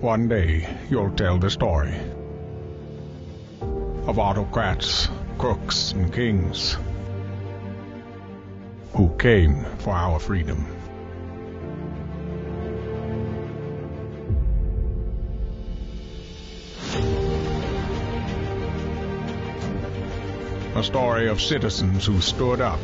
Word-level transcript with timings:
One 0.00 0.28
day 0.28 0.66
you'll 0.88 1.10
tell 1.10 1.38
the 1.38 1.50
story 1.50 1.94
of 3.60 4.18
autocrats, 4.18 5.10
crooks, 5.36 5.92
and 5.92 6.10
kings 6.10 6.78
who 8.94 9.14
came 9.18 9.66
for 9.80 9.90
our 9.90 10.18
freedom. 10.18 10.66
A 20.76 20.82
story 20.82 21.28
of 21.28 21.42
citizens 21.42 22.06
who 22.06 22.22
stood 22.22 22.62
up 22.62 22.80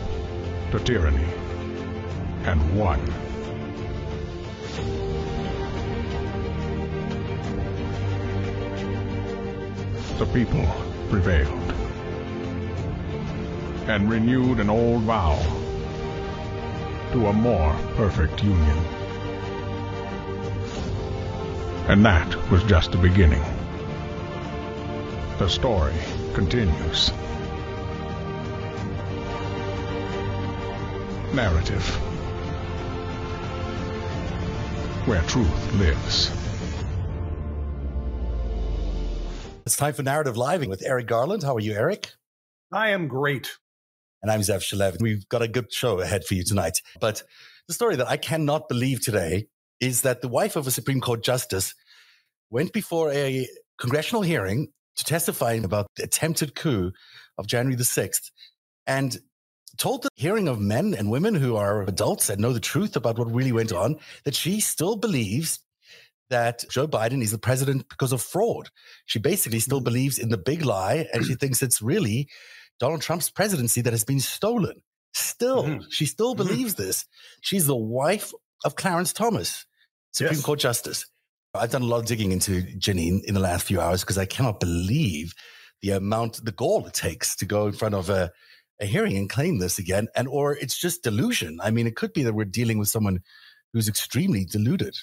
to 0.71 0.79
tyranny 0.81 1.33
and 2.45 2.79
won. 2.79 3.01
The 10.19 10.25
people 10.33 10.65
prevailed 11.11 11.73
and 13.87 14.09
renewed 14.09 14.61
an 14.61 14.71
old 14.71 15.03
vow 15.03 15.37
to 17.13 17.27
a 17.27 17.33
more 17.35 17.77
perfect 17.97 18.43
union. 18.43 18.79
And 21.89 22.03
that 22.07 22.51
was 22.51 22.63
just 22.65 22.93
the 22.93 22.99
beginning. 22.99 23.43
The 25.39 25.49
story 25.49 25.93
continues. 26.33 27.13
Narrative. 31.35 31.87
Where 35.05 35.21
truth 35.25 35.75
lives. 35.75 36.46
It's 39.67 39.75
time 39.75 39.95
for 39.95 40.05
Narrative 40.05 40.37
Live 40.37 40.65
with 40.69 40.85
Eric 40.87 41.09
Garland. 41.09 41.43
How 41.43 41.57
are 41.57 41.61
you, 41.61 41.73
Eric? 41.73 42.13
I 42.71 42.91
am 42.91 43.09
great. 43.09 43.51
And 44.23 44.31
I'm 44.31 44.39
Zev 44.39 44.59
Shalev. 44.59 45.03
We've 45.03 45.29
got 45.29 45.43
a 45.43 45.49
good 45.49 45.73
show 45.73 45.99
ahead 45.99 46.25
for 46.25 46.35
you 46.35 46.45
tonight. 46.45 46.81
But 47.01 47.25
the 47.67 47.75
story 47.75 47.97
that 47.97 48.07
I 48.07 48.17
cannot 48.17 48.69
believe 48.69 49.01
today 49.01 49.49
is 49.81 50.03
that 50.03 50.21
the 50.21 50.29
wife 50.29 50.55
of 50.55 50.69
a 50.69 50.71
Supreme 50.71 51.01
Court 51.01 51.25
justice 51.25 51.75
went 52.49 52.73
before 52.73 53.11
a 53.11 53.49
congressional 53.77 54.23
hearing 54.23 54.69
to 54.99 55.05
testify 55.05 55.55
about 55.55 55.89
the 55.97 56.05
attempted 56.05 56.55
coup 56.55 56.93
of 57.37 57.49
January 57.49 57.75
the 57.75 57.83
6th 57.83 58.31
and 58.87 59.19
told 59.79 60.05
the 60.05 60.11
hearing 60.15 60.47
of 60.47 60.61
men 60.61 60.95
and 60.95 61.11
women 61.11 61.35
who 61.35 61.57
are 61.57 61.83
adults 61.83 62.31
and 62.31 62.41
know 62.41 62.53
the 62.53 62.61
truth 62.61 62.95
about 62.95 63.19
what 63.19 63.35
really 63.35 63.51
went 63.51 63.73
on 63.73 63.97
that 64.23 64.37
she 64.37 64.61
still 64.61 64.95
believes 64.95 65.59
that 66.31 66.65
Joe 66.71 66.89
Biden 66.89 67.23
is 67.23 67.31
the 67.31 67.39
president 67.39 67.89
because 67.89 68.13
of 68.13 68.23
fraud. 68.23 68.69
She 69.07 69.19
basically 69.19 69.61
still 69.61 69.79
mm-hmm. 69.79 69.85
believes 69.85 70.19
in 70.19 70.29
the 70.29 70.39
big 70.39 70.65
lie 70.65 71.07
and 71.13 71.25
she 71.25 71.35
thinks 71.35 71.63
it's 71.63 71.81
really 71.81 72.29
Donald 72.81 73.03
Trump's 73.03 73.31
presidency 73.31 73.81
that 73.83 73.93
has 73.93 74.05
been 74.05 74.21
stolen. 74.21 74.83
Still, 75.15 75.65
mm-hmm. 75.65 75.85
she 75.91 76.07
still 76.07 76.35
mm-hmm. 76.35 76.47
believes 76.47 76.75
this. 76.75 77.07
She's 77.41 77.67
the 77.67 77.77
wife 77.77 78.33
of 78.65 78.77
Clarence 78.77 79.13
Thomas, 79.13 79.67
Supreme 80.13 80.37
yes. 80.37 80.45
Court 80.45 80.59
Justice. 80.59 81.07
I've 81.55 81.71
done 81.71 81.83
a 81.83 81.87
lot 81.87 82.01
of 82.01 82.07
digging 82.07 82.33
into 82.33 82.63
Janine 82.63 83.25
in 83.25 83.35
the 83.35 83.41
last 83.41 83.67
few 83.67 83.81
hours 83.81 84.03
because 84.03 84.19
I 84.19 84.27
cannot 84.27 84.61
believe 84.61 85.33
the 85.81 85.91
amount, 85.91 86.45
the 86.45 86.53
gall 86.53 86.87
it 86.87 86.95
takes 86.95 87.37
to 87.37 87.47
go 87.47 87.67
in 87.67 87.73
front 87.73 87.95
of 87.95 88.11
a, 88.11 88.31
a 88.81 88.87
hearing 88.87 89.17
and 89.17 89.31
claim 89.31 89.59
this 89.59 89.79
again. 89.79 90.09
And, 90.15 90.29
or 90.29 90.55
it's 90.55 90.79
just 90.79 91.03
delusion. 91.03 91.59
I 91.63 91.71
mean, 91.71 91.87
it 91.87 91.97
could 91.97 92.13
be 92.13 92.23
that 92.25 92.35
we're 92.35 92.45
dealing 92.45 92.79
with 92.79 92.89
someone 92.89 93.21
who's 93.73 93.89
extremely 93.89 94.45
deluded. 94.45 94.97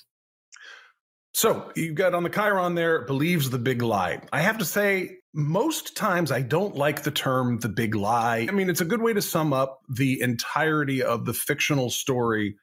So 1.33 1.71
you've 1.75 1.95
got 1.95 2.13
on 2.13 2.23
the 2.23 2.29
Chyron 2.29 2.75
there, 2.75 3.01
believes 3.05 3.49
the 3.49 3.57
big 3.57 3.81
lie. 3.81 4.21
I 4.31 4.41
have 4.41 4.59
to 4.59 4.65
say, 4.65 5.17
most 5.33 5.97
times 5.97 6.31
I 6.31 6.41
don't 6.41 6.75
like 6.75 7.03
the 7.03 7.11
term 7.11 7.57
the 7.59 7.69
big 7.69 7.95
lie. 7.95 8.45
I 8.47 8.51
mean, 8.51 8.69
it's 8.69 8.81
a 8.81 8.85
good 8.85 9.01
way 9.01 9.13
to 9.13 9.21
sum 9.21 9.51
up 9.51 9.81
the 9.89 10.21
entirety 10.21 11.01
of 11.01 11.25
the 11.25 11.33
fictional 11.33 11.89
story 11.89 12.55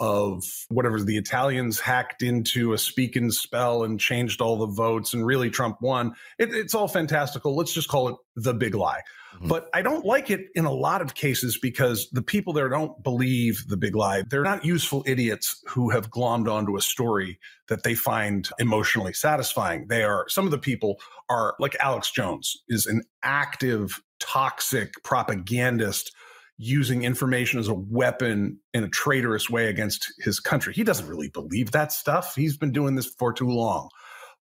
of 0.00 0.44
whatever 0.68 1.00
the 1.00 1.16
Italians 1.16 1.78
hacked 1.78 2.22
into 2.22 2.72
a 2.72 2.78
speak 2.78 3.16
and 3.16 3.32
spell 3.32 3.84
and 3.84 4.00
changed 4.00 4.40
all 4.40 4.56
the 4.56 4.66
votes 4.66 5.14
and 5.14 5.24
really 5.24 5.50
Trump 5.50 5.80
won. 5.80 6.14
It, 6.38 6.54
it's 6.54 6.74
all 6.74 6.88
fantastical. 6.88 7.54
Let's 7.54 7.72
just 7.72 7.88
call 7.88 8.08
it 8.08 8.16
the 8.36 8.54
big 8.54 8.74
lie. 8.74 9.02
Mm-hmm. 9.36 9.48
But 9.48 9.68
I 9.72 9.82
don't 9.82 10.04
like 10.04 10.30
it 10.30 10.46
in 10.54 10.64
a 10.64 10.72
lot 10.72 11.00
of 11.00 11.14
cases 11.14 11.58
because 11.58 12.08
the 12.10 12.22
people 12.22 12.52
there 12.52 12.68
don't 12.68 13.02
believe 13.02 13.64
the 13.68 13.76
big 13.76 13.94
lie. 13.94 14.22
They're 14.28 14.42
not 14.42 14.64
useful 14.64 15.04
idiots 15.06 15.62
who 15.68 15.90
have 15.90 16.10
glommed 16.10 16.50
onto 16.50 16.76
a 16.76 16.80
story 16.80 17.38
that 17.68 17.82
they 17.82 17.94
find 17.94 18.48
emotionally 18.58 19.12
satisfying. 19.12 19.86
They 19.88 20.02
are, 20.02 20.26
some 20.28 20.44
of 20.44 20.50
the 20.50 20.58
people 20.58 21.00
are 21.28 21.54
like 21.58 21.76
Alex 21.80 22.10
Jones 22.10 22.62
is 22.68 22.86
an 22.86 23.02
active, 23.22 24.00
toxic 24.20 25.02
propagandist 25.02 26.12
using 26.56 27.02
information 27.02 27.58
as 27.58 27.68
a 27.68 27.74
weapon 27.74 28.58
in 28.72 28.84
a 28.84 28.88
traitorous 28.88 29.50
way 29.50 29.68
against 29.68 30.12
his 30.18 30.38
country. 30.38 30.72
He 30.72 30.84
doesn't 30.84 31.08
really 31.08 31.28
believe 31.28 31.72
that 31.72 31.92
stuff. 31.92 32.34
He's 32.36 32.56
been 32.56 32.72
doing 32.72 32.94
this 32.94 33.06
for 33.06 33.32
too 33.32 33.48
long. 33.48 33.88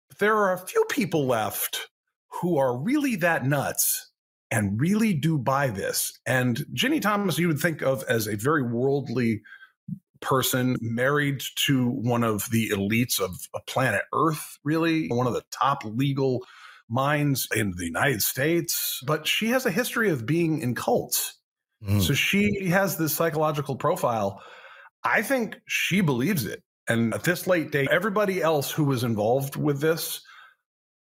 But 0.09 0.19
there 0.19 0.35
are 0.35 0.53
a 0.53 0.65
few 0.65 0.83
people 0.89 1.27
left 1.27 1.89
who 2.41 2.57
are 2.57 2.77
really 2.77 3.15
that 3.17 3.45
nuts 3.45 4.09
and 4.51 4.79
really 4.81 5.13
do 5.13 5.37
buy 5.37 5.67
this. 5.67 6.19
And 6.25 6.65
Ginni 6.73 7.01
Thomas, 7.01 7.37
you 7.37 7.47
would 7.47 7.59
think 7.59 7.81
of 7.81 8.03
as 8.09 8.27
a 8.27 8.35
very 8.35 8.63
worldly 8.63 9.41
person, 10.21 10.75
married 10.81 11.41
to 11.67 11.89
one 11.89 12.23
of 12.23 12.49
the 12.51 12.69
elites 12.69 13.19
of 13.19 13.35
planet 13.67 14.01
Earth, 14.13 14.57
really, 14.63 15.07
one 15.07 15.27
of 15.27 15.33
the 15.33 15.43
top 15.51 15.83
legal 15.85 16.45
minds 16.89 17.47
in 17.55 17.73
the 17.77 17.85
United 17.85 18.21
States. 18.21 18.99
But 19.05 19.27
she 19.27 19.49
has 19.49 19.65
a 19.65 19.71
history 19.71 20.09
of 20.09 20.25
being 20.25 20.61
in 20.61 20.73
cults. 20.75 21.38
Mm. 21.87 22.01
So 22.01 22.13
she 22.13 22.67
has 22.67 22.97
this 22.97 23.13
psychological 23.13 23.75
profile. 23.75 24.41
I 25.03 25.21
think 25.21 25.57
she 25.67 26.01
believes 26.01 26.45
it. 26.45 26.61
And 26.87 27.13
at 27.13 27.23
this 27.23 27.47
late 27.47 27.71
date, 27.71 27.89
everybody 27.91 28.41
else 28.41 28.71
who 28.71 28.83
was 28.83 29.03
involved 29.03 29.55
with 29.55 29.79
this 29.79 30.21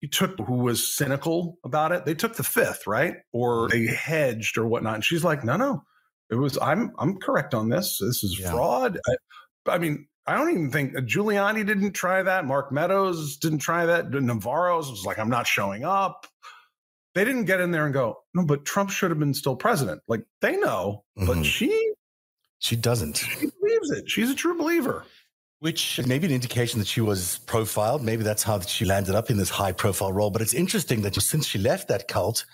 you 0.02 0.08
took 0.08 0.38
who 0.40 0.58
was 0.58 0.96
cynical 0.96 1.58
about 1.64 1.92
it, 1.92 2.06
they 2.06 2.14
took 2.14 2.36
the 2.36 2.44
fifth, 2.44 2.86
right? 2.86 3.16
Or 3.34 3.68
they 3.70 3.88
hedged 3.88 4.58
or 4.58 4.68
whatnot. 4.68 4.96
And 4.96 5.06
she's 5.06 5.24
like, 5.24 5.44
no, 5.44 5.58
no, 5.58 5.84
it 6.30 6.36
was, 6.36 6.58
I'm, 6.62 6.92
I'm 7.00 7.18
correct 7.18 7.54
on 7.54 7.70
this. 7.70 7.98
This 8.00 8.24
is 8.24 8.40
yeah. 8.40 8.52
fraud. 8.52 9.00
I, 9.08 9.72
I, 9.72 9.78
mean, 9.80 10.08
I 10.28 10.38
don't 10.38 10.52
even 10.52 10.72
think 10.72 10.96
uh, 10.96 11.02
Giuliani 11.02 11.66
didn't 11.66 11.94
try 11.94 12.22
that. 12.22 12.46
Mark 12.46 12.72
Meadows 12.72 13.38
didn't 13.38 13.60
try 13.60 13.88
that. 13.88 14.12
Navarro's 14.12 14.92
was 14.92 15.04
like, 15.06 15.18
I'm 15.18 15.30
not 15.30 15.48
showing 15.48 15.84
up. 15.84 16.28
They 17.18 17.26
didn't 17.26 17.46
get 17.46 17.60
in 17.60 17.72
there 17.72 17.86
and 17.86 17.94
go, 17.96 18.20
no, 18.36 18.46
but 18.46 18.64
Trump 18.64 18.92
should 18.92 19.10
have 19.10 19.18
been 19.18 19.34
still 19.34 19.56
president. 19.56 20.04
Like 20.08 20.22
they 20.40 20.56
know, 20.56 21.04
mm-hmm. 21.18 21.26
but 21.26 21.44
she, 21.44 21.94
she 22.60 22.76
doesn't. 22.76 23.18
She 23.18 23.48
believes 23.60 23.90
it. 23.90 24.08
She's 24.08 24.30
a 24.30 24.36
true 24.36 24.56
believer. 24.56 25.04
Which 25.58 26.00
may 26.06 26.20
be 26.20 26.28
an 26.28 26.34
indication 26.34 26.78
that 26.78 26.88
she 26.88 27.02
was 27.02 27.40
profiled. 27.48 28.04
Maybe 28.04 28.22
that's 28.22 28.44
how 28.44 28.60
she 28.60 28.86
landed 28.86 29.16
up 29.16 29.32
in 29.32 29.38
this 29.38 29.50
high 29.50 29.72
profile 29.72 30.14
role. 30.14 30.30
But 30.30 30.44
it's 30.44 30.54
interesting 30.54 31.02
that 31.02 31.16
since 31.16 31.48
she 31.48 31.58
left 31.58 31.88
that 31.88 32.08
cult, 32.08 32.46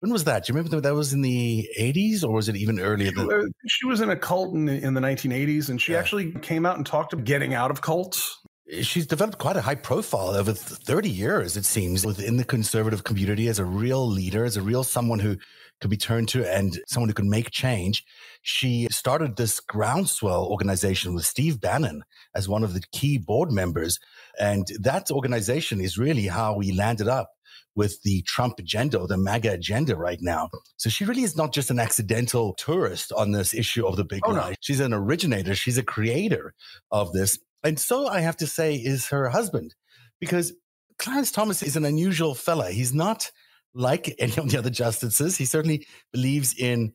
when 0.00 0.10
was 0.10 0.24
that? 0.24 0.46
Do 0.46 0.50
you 0.50 0.56
remember 0.56 0.80
that 0.80 0.94
was 0.94 1.12
in 1.12 1.20
the 1.20 1.68
80s 1.78 2.24
or 2.24 2.32
was 2.32 2.48
it 2.48 2.56
even 2.56 2.80
earlier? 2.80 3.10
Than- 3.10 3.52
she 3.68 3.84
was 3.84 4.00
in 4.00 4.08
a 4.08 4.16
cult 4.16 4.54
in, 4.54 4.66
in 4.66 4.94
the 4.94 5.00
1980s 5.02 5.68
and 5.68 5.78
she 5.78 5.92
yeah. 5.92 5.98
actually 5.98 6.32
came 6.40 6.64
out 6.64 6.78
and 6.78 6.86
talked 6.86 7.12
about 7.12 7.26
getting 7.26 7.52
out 7.52 7.70
of 7.70 7.82
cults. 7.82 8.38
She's 8.82 9.06
developed 9.06 9.38
quite 9.38 9.56
a 9.56 9.60
high 9.60 9.76
profile 9.76 10.30
over 10.30 10.52
30 10.52 11.08
years, 11.08 11.56
it 11.56 11.64
seems, 11.64 12.04
within 12.04 12.36
the 12.36 12.44
conservative 12.44 13.04
community 13.04 13.46
as 13.46 13.60
a 13.60 13.64
real 13.64 14.06
leader, 14.06 14.44
as 14.44 14.56
a 14.56 14.62
real 14.62 14.82
someone 14.82 15.20
who 15.20 15.36
could 15.80 15.90
be 15.90 15.96
turned 15.96 16.28
to 16.30 16.50
and 16.50 16.80
someone 16.88 17.08
who 17.08 17.14
could 17.14 17.26
make 17.26 17.50
change. 17.50 18.04
She 18.42 18.88
started 18.90 19.36
this 19.36 19.60
groundswell 19.60 20.46
organization 20.46 21.14
with 21.14 21.26
Steve 21.26 21.60
Bannon 21.60 22.02
as 22.34 22.48
one 22.48 22.64
of 22.64 22.74
the 22.74 22.82
key 22.92 23.18
board 23.18 23.52
members. 23.52 23.98
And 24.40 24.66
that 24.80 25.10
organization 25.10 25.80
is 25.80 25.98
really 25.98 26.26
how 26.26 26.56
we 26.56 26.72
landed 26.72 27.08
up 27.08 27.30
with 27.76 28.02
the 28.02 28.22
Trump 28.22 28.58
agenda 28.58 28.98
or 28.98 29.06
the 29.06 29.18
MAGA 29.18 29.52
agenda 29.52 29.94
right 29.96 30.18
now. 30.20 30.48
So 30.78 30.88
she 30.88 31.04
really 31.04 31.22
is 31.22 31.36
not 31.36 31.52
just 31.52 31.70
an 31.70 31.78
accidental 31.78 32.54
tourist 32.54 33.12
on 33.12 33.32
this 33.32 33.52
issue 33.54 33.86
of 33.86 33.96
the 33.96 34.04
big 34.04 34.22
oh, 34.24 34.32
lie. 34.32 34.50
No. 34.50 34.56
She's 34.60 34.80
an 34.80 34.94
originator. 34.94 35.54
She's 35.54 35.78
a 35.78 35.82
creator 35.82 36.54
of 36.90 37.12
this. 37.12 37.38
And 37.66 37.80
so 37.80 38.06
I 38.06 38.20
have 38.20 38.36
to 38.36 38.46
say 38.46 38.76
is 38.76 39.08
her 39.08 39.28
husband, 39.28 39.74
because 40.20 40.52
Clarence 40.98 41.32
Thomas 41.32 41.64
is 41.64 41.74
an 41.74 41.84
unusual 41.84 42.36
fella. 42.36 42.70
He's 42.70 42.94
not 42.94 43.28
like 43.74 44.14
any 44.20 44.36
of 44.36 44.48
the 44.48 44.58
other 44.58 44.70
justices. 44.70 45.36
He 45.36 45.44
certainly 45.44 45.84
believes 46.12 46.54
in 46.56 46.92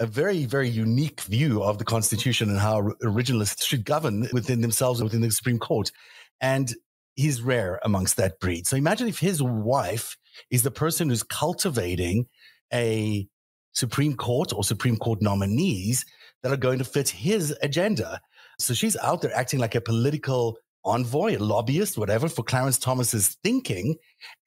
a 0.00 0.06
very, 0.06 0.46
very 0.46 0.68
unique 0.68 1.20
view 1.20 1.62
of 1.62 1.76
the 1.76 1.84
Constitution 1.84 2.48
and 2.48 2.58
how 2.58 2.80
originalists 3.02 3.64
should 3.64 3.84
govern 3.84 4.26
within 4.32 4.62
themselves 4.62 4.98
and 4.98 5.04
within 5.04 5.20
the 5.20 5.30
Supreme 5.30 5.58
Court. 5.58 5.92
And 6.40 6.74
he's 7.16 7.42
rare 7.42 7.78
amongst 7.84 8.16
that 8.16 8.40
breed. 8.40 8.66
So 8.66 8.76
imagine 8.76 9.08
if 9.08 9.18
his 9.18 9.42
wife 9.42 10.16
is 10.50 10.62
the 10.62 10.70
person 10.70 11.10
who's 11.10 11.22
cultivating 11.22 12.26
a 12.72 13.28
Supreme 13.72 14.16
Court 14.16 14.54
or 14.54 14.64
Supreme 14.64 14.96
Court 14.96 15.20
nominees 15.20 16.06
that 16.42 16.50
are 16.50 16.56
going 16.56 16.78
to 16.78 16.84
fit 16.84 17.10
his 17.10 17.54
agenda. 17.62 18.20
So 18.58 18.74
she's 18.74 18.96
out 18.96 19.22
there 19.22 19.34
acting 19.34 19.60
like 19.60 19.74
a 19.74 19.80
political 19.80 20.58
envoy, 20.84 21.36
a 21.36 21.38
lobbyist, 21.38 21.96
whatever, 21.96 22.28
for 22.28 22.42
Clarence 22.42 22.78
Thomas's 22.78 23.36
thinking 23.42 23.96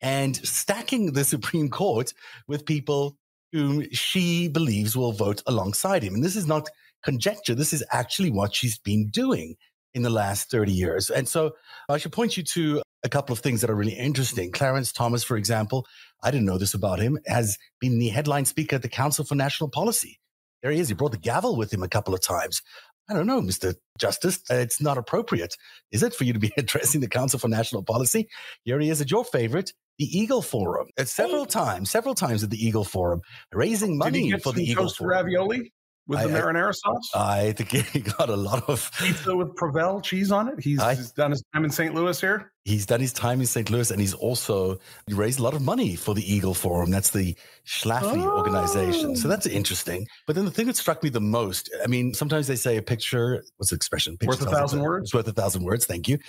and 0.01 0.35
stacking 0.37 1.13
the 1.13 1.23
Supreme 1.23 1.69
Court 1.69 2.13
with 2.47 2.65
people 2.65 3.17
whom 3.51 3.89
she 3.91 4.47
believes 4.47 4.95
will 4.95 5.13
vote 5.13 5.41
alongside 5.47 6.03
him. 6.03 6.13
And 6.13 6.23
this 6.23 6.35
is 6.35 6.45
not 6.45 6.69
conjecture. 7.03 7.55
This 7.55 7.73
is 7.73 7.83
actually 7.91 8.29
what 8.29 8.53
she's 8.53 8.77
been 8.77 9.09
doing 9.09 9.55
in 9.93 10.03
the 10.03 10.09
last 10.09 10.51
30 10.51 10.71
years. 10.71 11.09
And 11.09 11.27
so 11.27 11.53
I 11.89 11.97
should 11.97 12.11
point 12.11 12.37
you 12.37 12.43
to 12.43 12.81
a 13.03 13.09
couple 13.09 13.33
of 13.33 13.39
things 13.39 13.61
that 13.61 13.69
are 13.69 13.75
really 13.75 13.93
interesting. 13.93 14.51
Clarence 14.51 14.91
Thomas, 14.91 15.23
for 15.23 15.37
example, 15.37 15.87
I 16.21 16.29
didn't 16.29 16.45
know 16.45 16.57
this 16.57 16.73
about 16.73 16.99
him, 16.99 17.17
has 17.25 17.57
been 17.79 17.99
the 17.99 18.09
headline 18.09 18.45
speaker 18.45 18.75
at 18.75 18.81
the 18.81 18.89
Council 18.89 19.25
for 19.25 19.35
National 19.35 19.69
Policy. 19.69 20.19
There 20.61 20.71
he 20.71 20.79
is. 20.79 20.89
He 20.89 20.95
brought 20.95 21.11
the 21.11 21.17
gavel 21.17 21.55
with 21.55 21.71
him 21.71 21.83
a 21.83 21.87
couple 21.87 22.13
of 22.13 22.21
times. 22.21 22.61
I 23.09 23.13
don't 23.13 23.27
know, 23.27 23.41
Mr. 23.41 23.75
Justice. 23.97 24.39
Uh, 24.49 24.55
it's 24.55 24.81
not 24.81 24.97
appropriate, 24.97 25.55
is 25.91 26.03
it, 26.03 26.13
for 26.13 26.23
you 26.23 26.33
to 26.33 26.39
be 26.39 26.51
addressing 26.57 27.01
the 27.01 27.07
Council 27.07 27.39
for 27.39 27.47
National 27.47 27.83
Policy? 27.83 28.27
Here 28.63 28.79
he 28.79 28.89
is 28.89 29.01
at 29.01 29.11
your 29.11 29.23
favorite, 29.23 29.71
the 29.97 30.05
Eagle 30.05 30.41
Forum. 30.41 30.87
At 30.97 31.07
several 31.07 31.45
times, 31.45 31.89
several 31.89 32.15
times 32.15 32.43
at 32.43 32.49
the 32.49 32.63
Eagle 32.63 32.83
Forum, 32.83 33.21
raising 33.53 33.97
money 33.97 34.31
for 34.39 34.51
the 34.51 34.63
Eagle 34.63 34.89
Forum. 34.89 35.11
Ravioli? 35.11 35.71
With 36.07 36.21
the 36.21 36.29
marinara 36.29 36.73
sauce? 36.73 37.11
I 37.15 37.51
think 37.51 37.69
he 37.93 37.99
got 37.99 38.29
a 38.29 38.35
lot 38.35 38.67
of 38.69 38.91
pizza 38.99 39.35
with 39.35 39.55
Provel 39.55 40.01
cheese 40.01 40.31
on 40.31 40.47
it. 40.47 40.55
He's, 40.59 40.79
I, 40.79 40.95
he's, 40.95 41.11
done 41.11 41.31
his 41.31 41.43
time 41.53 41.65
in 41.65 41.71
St. 41.71 41.93
Louis 41.93 42.19
here. 42.19 42.51
He's 42.65 42.85
done 42.85 42.99
his 42.99 43.13
time 43.13 43.39
in 43.39 43.45
St. 43.45 43.69
Louis, 43.69 43.91
and 43.91 43.99
he's 43.99 44.13
also 44.13 44.79
raised 45.09 45.39
a 45.39 45.43
lot 45.43 45.53
of 45.53 45.61
money 45.61 45.95
for 45.95 46.13
the 46.13 46.33
Eagle 46.33 46.53
Forum. 46.53 46.91
That's 46.91 47.11
the 47.11 47.35
Schlafly 47.65 48.25
oh. 48.25 48.37
organization. 48.37 49.15
So 49.15 49.27
that's 49.27 49.47
oh. 49.47 49.51
interesting. 49.51 50.05
But 50.25 50.35
then 50.35 50.45
the 50.45 50.51
thing 50.51 50.67
that 50.67 50.77
struck 50.77 51.03
me 51.03 51.09
the 51.09 51.21
most, 51.21 51.69
I 51.83 51.87
mean, 51.87 52.13
sometimes 52.13 52.47
they 52.47 52.55
say 52.55 52.77
a 52.77 52.81
picture. 52.81 53.43
What's 53.57 53.69
the 53.69 53.75
expression? 53.75 54.17
Picture 54.17 54.29
worth 54.29 54.41
a 54.41 54.55
thousand 54.55 54.81
words. 54.81 55.05
It's 55.05 55.13
worth 55.13 55.27
a 55.27 55.33
thousand 55.33 55.63
words. 55.63 55.85
Thank 55.85 56.07
you. 56.07 56.19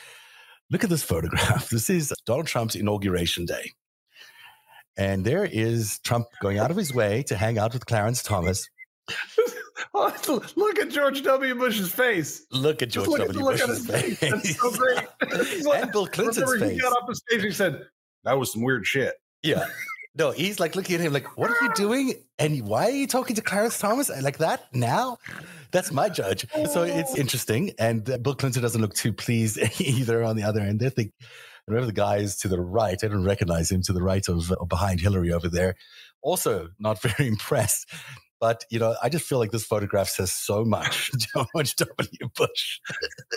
Look 0.70 0.84
at 0.84 0.90
this 0.90 1.02
photograph. 1.12 1.70
This 1.70 1.90
is 1.90 2.12
Donald 2.26 2.46
Trump's 2.46 2.74
inauguration 2.74 3.46
day. 3.46 3.72
And 4.96 5.24
there 5.24 5.44
is 5.44 6.00
Trump 6.00 6.26
going 6.42 6.58
out 6.58 6.72
of 6.72 6.76
his 6.76 6.92
way 6.92 7.22
to 7.24 7.36
hang 7.36 7.56
out 7.56 7.72
with 7.72 7.86
Clarence 7.86 8.20
Thomas. 8.22 8.68
Oh, 9.94 10.12
look 10.56 10.78
at 10.78 10.90
George 10.90 11.22
W. 11.22 11.54
Bush's 11.54 11.92
face. 11.92 12.46
Look 12.52 12.82
at 12.82 12.90
George 12.90 13.08
look 13.08 13.18
W. 13.26 13.48
At 13.50 13.58
Bush's 13.58 13.86
face. 13.86 14.18
face. 14.18 14.30
That's 14.30 14.60
so 14.60 14.70
great. 14.70 15.64
like, 15.64 15.82
and 15.82 15.92
Bill 15.92 16.06
Clinton's 16.06 16.52
face. 16.60 16.72
He 16.72 16.80
got 16.80 16.92
off 16.92 17.08
the 17.08 17.14
stage 17.14 17.44
and 17.44 17.54
said, 17.54 17.82
"That 18.24 18.38
was 18.38 18.52
some 18.52 18.62
weird 18.62 18.86
shit." 18.86 19.14
Yeah. 19.42 19.66
No, 20.16 20.32
he's 20.32 20.58
like 20.58 20.74
looking 20.74 20.96
at 20.96 21.00
him 21.00 21.12
like, 21.12 21.36
"What 21.36 21.50
are 21.50 21.56
you 21.62 21.72
doing? 21.74 22.14
And 22.38 22.66
why 22.66 22.86
are 22.86 22.90
you 22.90 23.06
talking 23.06 23.36
to 23.36 23.42
Clarence 23.42 23.78
Thomas 23.78 24.10
like 24.22 24.38
that 24.38 24.64
now?" 24.74 25.18
That's 25.70 25.92
my 25.92 26.08
judge. 26.08 26.46
So 26.72 26.82
it's 26.82 27.16
interesting. 27.16 27.72
And 27.78 28.08
uh, 28.08 28.16
Bill 28.18 28.34
Clinton 28.34 28.62
doesn't 28.62 28.80
look 28.80 28.94
too 28.94 29.12
pleased 29.12 29.58
either. 29.80 30.24
On 30.24 30.34
the 30.34 30.42
other 30.42 30.60
end, 30.60 30.80
they 30.80 30.90
think 30.90 31.12
Remember 31.68 31.86
the 31.86 31.92
guy 31.92 32.16
is 32.16 32.36
to 32.38 32.48
the 32.48 32.60
right, 32.60 32.98
I 33.04 33.08
don't 33.08 33.24
recognize 33.24 33.70
him 33.70 33.82
to 33.82 33.92
the 33.92 34.02
right 34.02 34.26
of, 34.26 34.50
of 34.52 34.68
behind 34.68 35.00
Hillary 35.00 35.32
over 35.32 35.48
there. 35.48 35.74
Also, 36.22 36.70
not 36.78 37.00
very 37.02 37.28
impressed 37.28 37.92
but 38.40 38.64
you 38.70 38.78
know, 38.78 38.94
I 39.02 39.08
just 39.08 39.24
feel 39.24 39.38
like 39.38 39.50
this 39.50 39.64
photograph 39.64 40.08
says 40.08 40.32
so 40.32 40.64
much. 40.64 41.10
George 41.34 41.76
W. 41.76 42.28
Bush. 42.34 42.80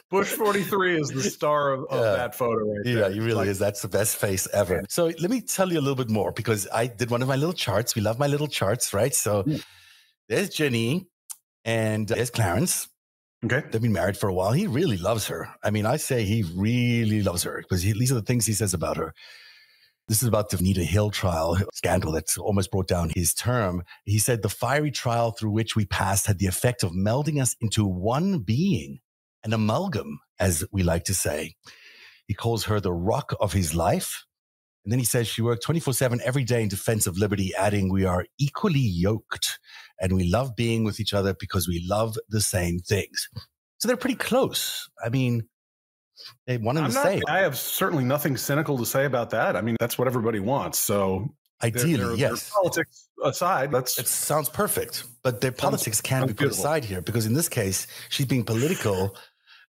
Bush 0.09 0.29
forty 0.29 0.63
three 0.63 0.99
is 0.99 1.09
the 1.09 1.23
star 1.23 1.73
of, 1.73 1.85
of 1.89 1.99
yeah. 1.99 2.15
that 2.15 2.35
photo 2.35 2.65
right 2.65 2.85
Yeah, 2.85 3.09
he 3.09 3.19
really 3.19 3.33
like, 3.33 3.47
is. 3.47 3.59
That's 3.59 3.81
the 3.81 3.87
best 3.87 4.17
face 4.17 4.47
ever. 4.53 4.83
So 4.89 5.05
let 5.05 5.29
me 5.29 5.41
tell 5.41 5.71
you 5.71 5.79
a 5.79 5.81
little 5.81 5.95
bit 5.95 6.09
more 6.09 6.31
because 6.31 6.67
I 6.73 6.87
did 6.87 7.09
one 7.09 7.21
of 7.21 7.27
my 7.27 7.35
little 7.35 7.53
charts. 7.53 7.95
We 7.95 8.01
love 8.01 8.19
my 8.19 8.27
little 8.27 8.47
charts, 8.47 8.93
right? 8.93 9.13
So 9.13 9.43
mm. 9.43 9.63
there's 10.29 10.49
Jenny 10.49 11.07
and 11.65 12.07
there's 12.07 12.29
Clarence. 12.29 12.87
Okay. 13.43 13.63
They've 13.71 13.81
been 13.81 13.91
married 13.91 14.17
for 14.17 14.29
a 14.29 14.33
while. 14.33 14.51
He 14.51 14.67
really 14.67 14.97
loves 14.97 15.27
her. 15.27 15.49
I 15.63 15.71
mean, 15.71 15.85
I 15.85 15.97
say 15.97 16.23
he 16.23 16.43
really 16.55 17.23
loves 17.23 17.43
her 17.43 17.57
because 17.57 17.81
these 17.81 18.11
are 18.11 18.15
the 18.15 18.21
things 18.21 18.45
he 18.45 18.53
says 18.53 18.73
about 18.73 18.97
her. 18.97 19.13
This 20.11 20.21
is 20.21 20.27
about 20.27 20.49
the 20.49 20.57
Anita 20.57 20.83
Hill 20.83 21.09
trial 21.09 21.57
scandal 21.73 22.11
that's 22.11 22.37
almost 22.37 22.69
brought 22.69 22.89
down 22.89 23.13
his 23.15 23.33
term. 23.33 23.81
He 24.03 24.19
said 24.19 24.41
the 24.41 24.49
fiery 24.49 24.91
trial 24.91 25.31
through 25.31 25.51
which 25.51 25.77
we 25.77 25.85
passed 25.85 26.27
had 26.27 26.37
the 26.37 26.47
effect 26.47 26.83
of 26.83 26.91
melding 26.91 27.41
us 27.41 27.55
into 27.61 27.85
one 27.85 28.39
being, 28.39 28.99
an 29.45 29.53
amalgam, 29.53 30.19
as 30.37 30.65
we 30.69 30.83
like 30.83 31.05
to 31.05 31.13
say. 31.13 31.55
He 32.27 32.33
calls 32.33 32.65
her 32.65 32.81
the 32.81 32.91
rock 32.91 33.33
of 33.39 33.53
his 33.53 33.73
life. 33.73 34.25
And 34.83 34.91
then 34.91 34.99
he 34.99 35.05
says 35.05 35.29
she 35.29 35.41
worked 35.41 35.63
24 35.63 35.93
7 35.93 36.19
every 36.25 36.43
day 36.43 36.61
in 36.61 36.67
defense 36.67 37.07
of 37.07 37.17
liberty, 37.17 37.53
adding, 37.57 37.89
We 37.89 38.03
are 38.03 38.25
equally 38.37 38.81
yoked 38.81 39.59
and 40.01 40.11
we 40.11 40.25
love 40.25 40.57
being 40.57 40.83
with 40.83 40.99
each 40.99 41.13
other 41.13 41.33
because 41.39 41.69
we 41.69 41.85
love 41.87 42.17
the 42.27 42.41
same 42.41 42.79
things. 42.79 43.29
So 43.77 43.87
they're 43.87 43.95
pretty 43.95 44.17
close. 44.17 44.89
I 45.01 45.07
mean, 45.07 45.47
they 46.47 46.57
want 46.57 46.77
him 46.77 46.85
I'm 46.85 46.91
to 46.91 46.95
not, 46.95 47.05
say. 47.05 47.21
I 47.27 47.39
have 47.39 47.57
certainly 47.57 48.03
nothing 48.03 48.37
cynical 48.37 48.77
to 48.77 48.85
say 48.85 49.05
about 49.05 49.29
that. 49.31 49.55
I 49.55 49.61
mean, 49.61 49.75
that's 49.79 49.97
what 49.97 50.07
everybody 50.07 50.39
wants. 50.39 50.79
So 50.79 51.33
ideally, 51.63 51.95
they're, 51.95 52.07
they're, 52.07 52.15
yes. 52.15 52.49
They're 52.49 52.61
politics 52.61 53.09
aside, 53.23 53.71
that's 53.71 53.97
it 53.99 54.07
sounds 54.07 54.49
perfect. 54.49 55.03
But 55.23 55.41
their 55.41 55.51
politics 55.51 56.01
can 56.01 56.23
be 56.23 56.27
put 56.29 56.37
beautiful. 56.37 56.63
aside 56.63 56.85
here 56.85 57.01
because 57.01 57.25
in 57.25 57.33
this 57.33 57.49
case, 57.49 57.87
she's 58.09 58.25
being 58.25 58.43
political. 58.43 59.15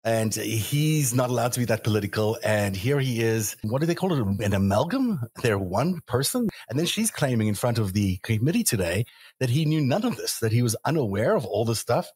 And 0.06 0.35
he's 0.35 1.14
not 1.14 1.31
allowed 1.31 1.52
to 1.52 1.61
be 1.61 1.64
that 1.64 1.82
political. 1.82 2.37
And 2.44 2.76
here 2.76 3.00
he 3.00 3.23
is. 3.23 3.56
What 3.62 3.81
do 3.81 3.87
they 3.87 3.94
call 3.94 4.12
it? 4.12 4.44
An 4.44 4.52
amalgam? 4.52 5.19
They're 5.43 5.58
one 5.58 6.00
person. 6.06 6.50
And 6.69 6.79
then 6.79 6.85
she's 6.85 7.11
claiming 7.11 7.49
in 7.49 7.55
front 7.55 7.79
of 7.79 7.94
the 7.94 8.19
committee 8.19 8.64
today 8.64 9.06
that 9.41 9.49
he 9.49 9.64
knew 9.64 9.81
none 9.81 10.05
of 10.05 10.19
this, 10.19 10.41
that 10.41 10.52
he 10.52 10.62
was 10.62 10.76
unaware 10.85 11.35
of 11.35 11.46
all 11.46 11.64
this 11.64 11.81
stuff. 11.81 12.06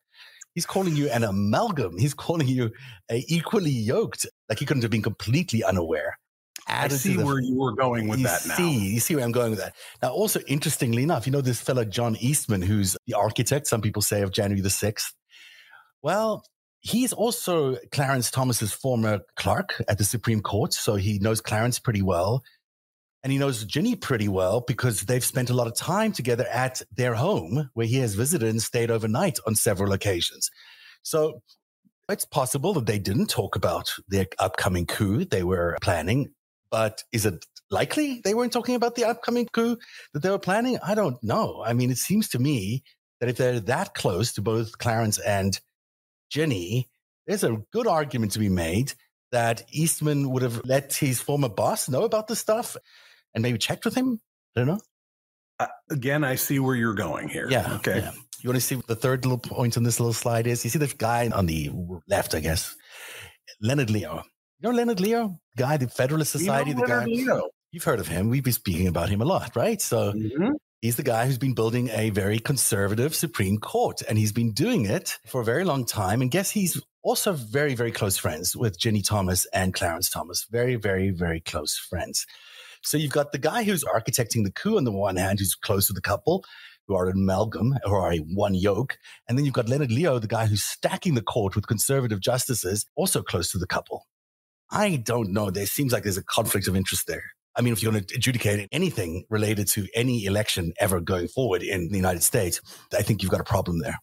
He's 0.58 0.66
calling 0.66 0.96
you 0.96 1.08
an 1.10 1.22
amalgam. 1.22 1.96
He's 1.98 2.14
calling 2.14 2.48
you 2.48 2.72
a 3.12 3.24
equally 3.28 3.70
yoked. 3.70 4.26
Like 4.48 4.58
he 4.58 4.66
couldn't 4.66 4.82
have 4.82 4.90
been 4.90 5.04
completely 5.04 5.62
unaware. 5.62 6.18
I 6.66 6.88
see 6.88 7.14
the, 7.14 7.24
where 7.24 7.38
you 7.38 7.56
were 7.56 7.76
going 7.76 8.08
with 8.08 8.24
that 8.24 8.44
now. 8.44 8.56
See, 8.56 8.76
you 8.76 8.98
see 8.98 9.14
where 9.14 9.24
I'm 9.24 9.30
going 9.30 9.50
with 9.50 9.60
that. 9.60 9.76
Now, 10.02 10.10
also 10.10 10.40
interestingly 10.48 11.04
enough, 11.04 11.28
you 11.28 11.32
know 11.32 11.42
this 11.42 11.60
fellow 11.60 11.84
John 11.84 12.16
Eastman, 12.18 12.60
who's 12.60 12.96
the 13.06 13.14
architect, 13.14 13.68
some 13.68 13.80
people 13.80 14.02
say, 14.02 14.22
of 14.22 14.32
January 14.32 14.60
the 14.60 14.68
6th. 14.68 15.12
Well, 16.02 16.42
he's 16.80 17.12
also 17.12 17.76
Clarence 17.92 18.28
Thomas's 18.28 18.72
former 18.72 19.20
clerk 19.36 19.80
at 19.88 19.98
the 19.98 20.04
Supreme 20.04 20.40
Court, 20.40 20.72
so 20.72 20.96
he 20.96 21.20
knows 21.20 21.40
Clarence 21.40 21.78
pretty 21.78 22.02
well. 22.02 22.42
And 23.28 23.32
he 23.34 23.38
knows 23.38 23.66
Ginni 23.66 24.00
pretty 24.00 24.26
well 24.26 24.62
because 24.62 25.02
they've 25.02 25.22
spent 25.22 25.50
a 25.50 25.54
lot 25.54 25.66
of 25.66 25.76
time 25.76 26.12
together 26.12 26.46
at 26.50 26.80
their 26.96 27.12
home 27.12 27.68
where 27.74 27.86
he 27.86 27.98
has 27.98 28.14
visited 28.14 28.48
and 28.48 28.62
stayed 28.62 28.90
overnight 28.90 29.38
on 29.46 29.54
several 29.54 29.92
occasions. 29.92 30.50
So 31.02 31.42
it's 32.08 32.24
possible 32.24 32.72
that 32.72 32.86
they 32.86 32.98
didn't 32.98 33.26
talk 33.26 33.54
about 33.54 33.92
their 34.08 34.28
upcoming 34.38 34.86
coup 34.86 35.26
they 35.26 35.42
were 35.42 35.76
planning, 35.82 36.32
but 36.70 37.04
is 37.12 37.26
it 37.26 37.44
likely 37.70 38.22
they 38.24 38.32
weren't 38.32 38.54
talking 38.54 38.76
about 38.76 38.94
the 38.94 39.04
upcoming 39.04 39.46
coup 39.52 39.76
that 40.14 40.22
they 40.22 40.30
were 40.30 40.38
planning? 40.38 40.78
I 40.82 40.94
don't 40.94 41.22
know. 41.22 41.62
I 41.62 41.74
mean, 41.74 41.90
it 41.90 41.98
seems 41.98 42.30
to 42.30 42.38
me 42.38 42.82
that 43.20 43.28
if 43.28 43.36
they're 43.36 43.60
that 43.60 43.92
close 43.92 44.32
to 44.32 44.40
both 44.40 44.78
Clarence 44.78 45.18
and 45.18 45.60
Ginni, 46.34 46.86
there's 47.26 47.44
a 47.44 47.58
good 47.74 47.86
argument 47.86 48.32
to 48.32 48.38
be 48.38 48.48
made 48.48 48.94
that 49.32 49.64
Eastman 49.70 50.30
would 50.30 50.40
have 50.40 50.62
let 50.64 50.94
his 50.94 51.20
former 51.20 51.50
boss 51.50 51.90
know 51.90 52.04
about 52.04 52.28
the 52.28 52.34
stuff 52.34 52.74
and 53.34 53.42
maybe 53.42 53.58
checked 53.58 53.84
with 53.84 53.94
him? 53.94 54.20
I 54.56 54.60
don't 54.60 54.68
know. 54.68 54.80
Uh, 55.60 55.66
again, 55.90 56.24
I 56.24 56.36
see 56.36 56.58
where 56.58 56.76
you're 56.76 56.94
going 56.94 57.28
here. 57.28 57.48
Yeah. 57.50 57.74
Okay. 57.76 57.98
Yeah. 57.98 58.12
You 58.42 58.48
want 58.50 58.60
to 58.60 58.60
see 58.60 58.76
what 58.76 58.86
the 58.86 58.94
third 58.94 59.24
little 59.24 59.38
point 59.38 59.76
on 59.76 59.82
this 59.82 59.98
little 59.98 60.12
slide 60.12 60.46
is? 60.46 60.64
You 60.64 60.70
see 60.70 60.78
the 60.78 60.86
guy 60.86 61.28
on 61.28 61.46
the 61.46 61.70
left, 62.06 62.34
I 62.34 62.40
guess, 62.40 62.76
Leonard 63.60 63.90
Leo. 63.90 64.22
You 64.60 64.70
know 64.70 64.76
Leonard 64.76 65.00
Leo, 65.00 65.40
guy, 65.56 65.76
the 65.76 65.88
Federalist 65.88 66.32
Society, 66.32 66.70
you 66.70 66.76
know 66.76 66.82
the 66.82 66.88
Leonard 66.88 67.08
guy. 67.08 67.14
Leo. 67.14 67.48
You've 67.72 67.84
heard 67.84 68.00
of 68.00 68.08
him. 68.08 68.28
We've 68.28 68.44
been 68.44 68.52
speaking 68.52 68.86
about 68.86 69.08
him 69.08 69.20
a 69.20 69.24
lot, 69.24 69.54
right? 69.54 69.80
So 69.80 70.12
mm-hmm. 70.12 70.52
he's 70.80 70.96
the 70.96 71.02
guy 71.02 71.26
who's 71.26 71.38
been 71.38 71.54
building 71.54 71.90
a 71.90 72.10
very 72.10 72.38
conservative 72.38 73.14
Supreme 73.14 73.58
Court, 73.58 74.02
and 74.08 74.16
he's 74.16 74.32
been 74.32 74.52
doing 74.52 74.86
it 74.86 75.18
for 75.26 75.40
a 75.40 75.44
very 75.44 75.64
long 75.64 75.84
time. 75.84 76.22
And 76.22 76.30
guess 76.30 76.50
he's 76.50 76.80
also 77.02 77.32
very, 77.32 77.74
very 77.74 77.92
close 77.92 78.16
friends 78.16 78.56
with 78.56 78.78
Ginni 78.78 79.06
Thomas 79.06 79.46
and 79.52 79.74
Clarence 79.74 80.10
Thomas. 80.10 80.46
Very, 80.50 80.76
very, 80.76 81.10
very 81.10 81.40
close 81.40 81.76
friends. 81.76 82.26
So 82.82 82.96
you've 82.96 83.12
got 83.12 83.32
the 83.32 83.38
guy 83.38 83.64
who's 83.64 83.84
architecting 83.84 84.44
the 84.44 84.52
coup 84.52 84.76
on 84.76 84.84
the 84.84 84.92
one 84.92 85.16
hand, 85.16 85.38
who's 85.38 85.54
close 85.54 85.86
to 85.86 85.92
the 85.92 86.00
couple, 86.00 86.44
who 86.86 86.94
are 86.94 87.08
an 87.08 87.16
amalgam 87.16 87.74
or 87.84 88.00
are 88.00 88.12
a 88.12 88.18
one 88.18 88.54
yoke. 88.54 88.98
And 89.28 89.36
then 89.36 89.44
you've 89.44 89.54
got 89.54 89.68
Leonard 89.68 89.92
Leo, 89.92 90.18
the 90.18 90.26
guy 90.26 90.46
who's 90.46 90.64
stacking 90.64 91.14
the 91.14 91.22
court 91.22 91.54
with 91.54 91.66
conservative 91.66 92.20
justices, 92.20 92.86
also 92.96 93.22
close 93.22 93.52
to 93.52 93.58
the 93.58 93.66
couple. 93.66 94.06
I 94.70 94.96
don't 94.96 95.32
know. 95.32 95.50
There 95.50 95.66
seems 95.66 95.92
like 95.92 96.02
there's 96.02 96.18
a 96.18 96.24
conflict 96.24 96.68
of 96.68 96.76
interest 96.76 97.06
there. 97.06 97.24
I 97.56 97.60
mean, 97.60 97.72
if 97.72 97.82
you're 97.82 97.92
going 97.92 98.04
to 98.04 98.14
adjudicate 98.14 98.68
anything 98.70 99.24
related 99.30 99.66
to 99.68 99.88
any 99.94 100.24
election 100.24 100.72
ever 100.78 101.00
going 101.00 101.28
forward 101.28 101.62
in 101.62 101.88
the 101.88 101.96
United 101.96 102.22
States, 102.22 102.60
I 102.96 103.02
think 103.02 103.22
you've 103.22 103.32
got 103.32 103.40
a 103.40 103.44
problem 103.44 103.80
there. 103.80 103.98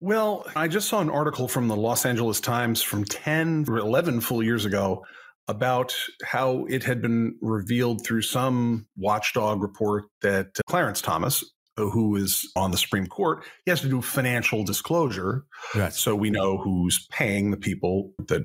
Well, 0.00 0.46
I 0.56 0.66
just 0.66 0.88
saw 0.88 1.00
an 1.00 1.10
article 1.10 1.46
from 1.46 1.68
the 1.68 1.76
Los 1.76 2.06
Angeles 2.06 2.40
Times 2.40 2.82
from 2.82 3.04
10 3.04 3.66
or 3.68 3.78
11 3.78 4.22
full 4.22 4.42
years 4.42 4.64
ago 4.64 5.04
about 5.50 5.94
how 6.24 6.64
it 6.66 6.84
had 6.84 7.02
been 7.02 7.36
revealed 7.42 8.04
through 8.04 8.22
some 8.22 8.86
watchdog 8.96 9.62
report 9.62 10.04
that 10.22 10.48
Clarence 10.68 11.02
Thomas, 11.02 11.44
who 11.76 12.16
is 12.16 12.50
on 12.56 12.70
the 12.70 12.76
Supreme 12.76 13.06
Court, 13.06 13.44
he 13.64 13.70
has 13.70 13.80
to 13.80 13.88
do 13.88 14.00
financial 14.00 14.64
disclosure. 14.64 15.44
Right. 15.74 15.92
So 15.92 16.14
we 16.14 16.30
know 16.30 16.56
who's 16.56 17.06
paying 17.10 17.50
the 17.50 17.56
people 17.56 18.12
that 18.28 18.42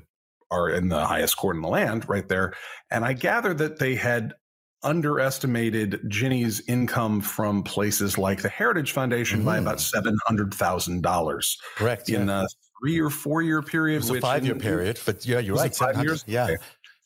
are 0.50 0.68
in 0.68 0.88
the 0.88 1.06
highest 1.06 1.36
court 1.36 1.56
in 1.56 1.62
the 1.62 1.68
land 1.68 2.08
right 2.08 2.28
there. 2.28 2.54
And 2.90 3.04
I 3.04 3.12
gather 3.12 3.54
that 3.54 3.78
they 3.78 3.94
had 3.94 4.34
underestimated 4.82 6.00
Ginni's 6.08 6.62
income 6.68 7.20
from 7.20 7.62
places 7.62 8.18
like 8.18 8.42
the 8.42 8.48
Heritage 8.48 8.92
Foundation 8.92 9.38
mm-hmm. 9.38 9.46
by 9.46 9.58
about 9.58 9.78
mm. 9.78 10.18
$700,000. 10.28 11.56
Correct. 11.76 12.08
In 12.08 12.28
yeah. 12.28 12.42
a 12.42 12.46
three 12.80 13.00
or 13.00 13.10
four 13.10 13.42
year 13.42 13.62
period. 13.62 13.96
It 13.96 14.10
was 14.10 14.10
a 14.10 14.20
five 14.20 14.44
year 14.44 14.54
period, 14.54 15.00
but 15.04 15.26
yeah, 15.26 15.38
you're 15.38 15.56
right. 15.56 15.74
Five 15.74 16.02
years? 16.02 16.24
Yeah. 16.26 16.56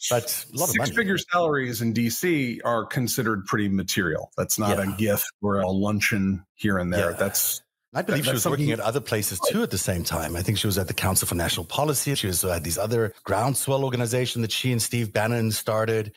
But 0.08 0.46
a 0.52 0.56
lot 0.56 0.68
Six 0.68 0.70
of 0.70 0.76
money. 0.78 0.94
figure 0.94 1.18
salaries 1.18 1.82
in 1.82 1.92
DC 1.92 2.60
are 2.64 2.86
considered 2.86 3.44
pretty 3.44 3.68
material. 3.68 4.30
That's 4.36 4.58
not 4.58 4.78
yeah. 4.78 4.94
a 4.94 4.96
gift 4.96 5.30
or 5.42 5.60
a 5.60 5.68
luncheon 5.68 6.44
here 6.54 6.78
and 6.78 6.92
there. 6.92 7.10
Yeah. 7.10 7.16
That's 7.16 7.62
I 7.92 8.02
believe 8.02 8.24
she 8.24 8.32
was 8.32 8.46
working 8.46 8.70
at 8.70 8.78
other 8.78 9.00
places 9.00 9.40
too 9.50 9.64
at 9.64 9.70
the 9.70 9.78
same 9.78 10.04
time. 10.04 10.36
I 10.36 10.42
think 10.42 10.58
she 10.58 10.68
was 10.68 10.78
at 10.78 10.86
the 10.86 10.94
Council 10.94 11.26
for 11.26 11.34
National 11.34 11.66
Policy. 11.66 12.14
She 12.14 12.28
was 12.28 12.44
at 12.44 12.62
these 12.62 12.78
other 12.78 13.12
groundswell 13.24 13.84
organization 13.84 14.42
that 14.42 14.52
she 14.52 14.70
and 14.70 14.80
Steve 14.80 15.12
Bannon 15.12 15.50
started. 15.50 16.12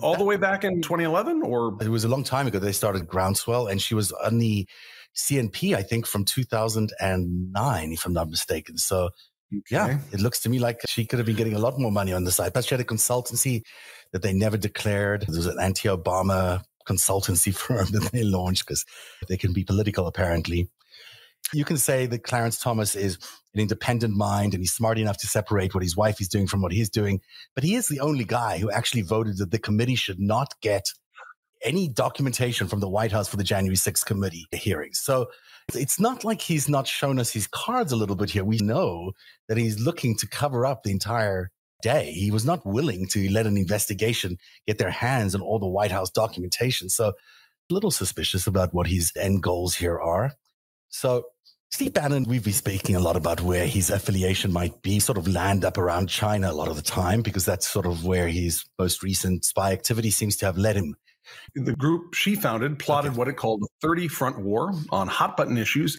All 0.00 0.16
the 0.16 0.24
way 0.24 0.36
back 0.36 0.62
in 0.62 0.82
2011 0.82 1.42
or 1.42 1.76
it 1.80 1.88
was 1.88 2.04
a 2.04 2.08
long 2.08 2.22
time 2.22 2.46
ago 2.46 2.60
they 2.60 2.72
started 2.72 3.08
groundswell 3.08 3.66
and 3.66 3.82
she 3.82 3.94
was 3.94 4.12
on 4.12 4.38
the 4.38 4.68
CNP 5.16 5.74
I 5.74 5.82
think 5.82 6.06
from 6.06 6.24
2009 6.24 7.92
if 7.92 8.06
I'm 8.06 8.12
not 8.12 8.30
mistaken. 8.30 8.78
So 8.78 9.10
okay. 9.52 9.62
yeah, 9.70 9.98
it 10.12 10.20
looks 10.20 10.40
to 10.40 10.48
me 10.48 10.58
like 10.58 10.80
she 10.88 11.06
could 11.06 11.18
have 11.18 11.26
been 11.26 11.36
getting 11.36 11.54
a 11.54 11.58
lot 11.58 11.78
more 11.78 11.92
money 11.92 12.12
on 12.12 12.24
the 12.24 12.32
side. 12.32 12.52
But 12.52 12.64
she 12.64 12.74
had 12.74 12.80
a 12.80 12.84
consultancy 12.84 13.62
that 14.12 14.22
they 14.22 14.32
never 14.32 14.56
declared. 14.56 15.24
There 15.26 15.36
was 15.36 15.46
an 15.46 15.60
anti-Obama 15.60 16.62
consultancy 16.88 17.54
firm 17.56 17.86
that 17.92 18.10
they 18.12 18.22
launched 18.22 18.66
because 18.66 18.84
they 19.28 19.36
can 19.36 19.52
be 19.52 19.64
political 19.64 20.06
apparently 20.06 20.70
you 21.52 21.64
can 21.64 21.76
say 21.76 22.06
that 22.06 22.24
Clarence 22.24 22.58
Thomas 22.58 22.94
is 22.94 23.18
an 23.54 23.60
independent 23.60 24.16
mind 24.16 24.54
and 24.54 24.62
he's 24.62 24.72
smart 24.72 24.98
enough 24.98 25.18
to 25.18 25.26
separate 25.26 25.74
what 25.74 25.82
his 25.82 25.96
wife 25.96 26.20
is 26.20 26.28
doing 26.28 26.46
from 26.46 26.60
what 26.60 26.72
he's 26.72 26.90
doing. 26.90 27.20
But 27.54 27.64
he 27.64 27.74
is 27.74 27.88
the 27.88 28.00
only 28.00 28.24
guy 28.24 28.58
who 28.58 28.70
actually 28.70 29.02
voted 29.02 29.38
that 29.38 29.50
the 29.50 29.58
committee 29.58 29.94
should 29.94 30.18
not 30.18 30.54
get 30.60 30.84
any 31.66 31.88
documentation 31.88 32.68
from 32.68 32.80
the 32.80 32.88
White 32.88 33.12
House 33.12 33.28
for 33.28 33.36
the 33.36 33.44
January 33.44 33.76
6th 33.76 34.06
committee 34.06 34.46
hearings. 34.52 35.00
So 35.00 35.26
it's 35.74 36.00
not 36.00 36.24
like 36.24 36.40
he's 36.40 36.68
not 36.68 36.86
shown 36.86 37.18
us 37.18 37.32
his 37.32 37.46
cards 37.46 37.92
a 37.92 37.96
little 37.96 38.16
bit 38.16 38.30
here. 38.30 38.44
We 38.44 38.58
know 38.58 39.12
that 39.48 39.58
he's 39.58 39.80
looking 39.80 40.16
to 40.18 40.28
cover 40.28 40.64
up 40.64 40.82
the 40.82 40.92
entire 40.92 41.50
day. 41.82 42.12
He 42.12 42.30
was 42.30 42.46
not 42.46 42.64
willing 42.64 43.06
to 43.08 43.28
let 43.30 43.46
an 43.46 43.56
investigation 43.56 44.38
get 44.66 44.78
their 44.78 44.90
hands 44.90 45.34
on 45.34 45.42
all 45.42 45.58
the 45.58 45.66
White 45.66 45.90
House 45.90 46.10
documentation. 46.10 46.88
So 46.88 47.08
a 47.08 47.74
little 47.74 47.90
suspicious 47.90 48.46
about 48.46 48.72
what 48.72 48.86
his 48.86 49.12
end 49.16 49.42
goals 49.42 49.74
here 49.74 49.98
are. 49.98 50.32
So 50.88 51.24
Steve 51.72 51.94
Bannon, 51.94 52.24
we've 52.24 52.44
been 52.44 52.52
speaking 52.52 52.94
a 52.94 53.00
lot 53.00 53.16
about 53.16 53.40
where 53.40 53.66
his 53.66 53.90
affiliation 53.90 54.52
might 54.52 54.82
be, 54.82 55.00
sort 55.00 55.18
of 55.18 55.26
land 55.26 55.64
up 55.64 55.76
around 55.76 56.08
China 56.08 56.50
a 56.50 56.54
lot 56.54 56.68
of 56.68 56.76
the 56.76 56.82
time, 56.82 57.22
because 57.22 57.44
that's 57.44 57.68
sort 57.68 57.86
of 57.86 58.04
where 58.04 58.28
his 58.28 58.64
most 58.78 59.02
recent 59.02 59.44
spy 59.44 59.72
activity 59.72 60.10
seems 60.10 60.36
to 60.36 60.46
have 60.46 60.56
led 60.56 60.76
him. 60.76 60.94
The 61.54 61.74
group 61.74 62.14
she 62.14 62.34
founded 62.34 62.78
plotted 62.78 63.12
okay. 63.12 63.18
what 63.18 63.28
it 63.28 63.36
called 63.36 63.60
the 63.60 63.68
30 63.82 64.08
front 64.08 64.40
war 64.40 64.72
on 64.90 65.08
hot 65.08 65.36
button 65.36 65.56
issues 65.56 65.98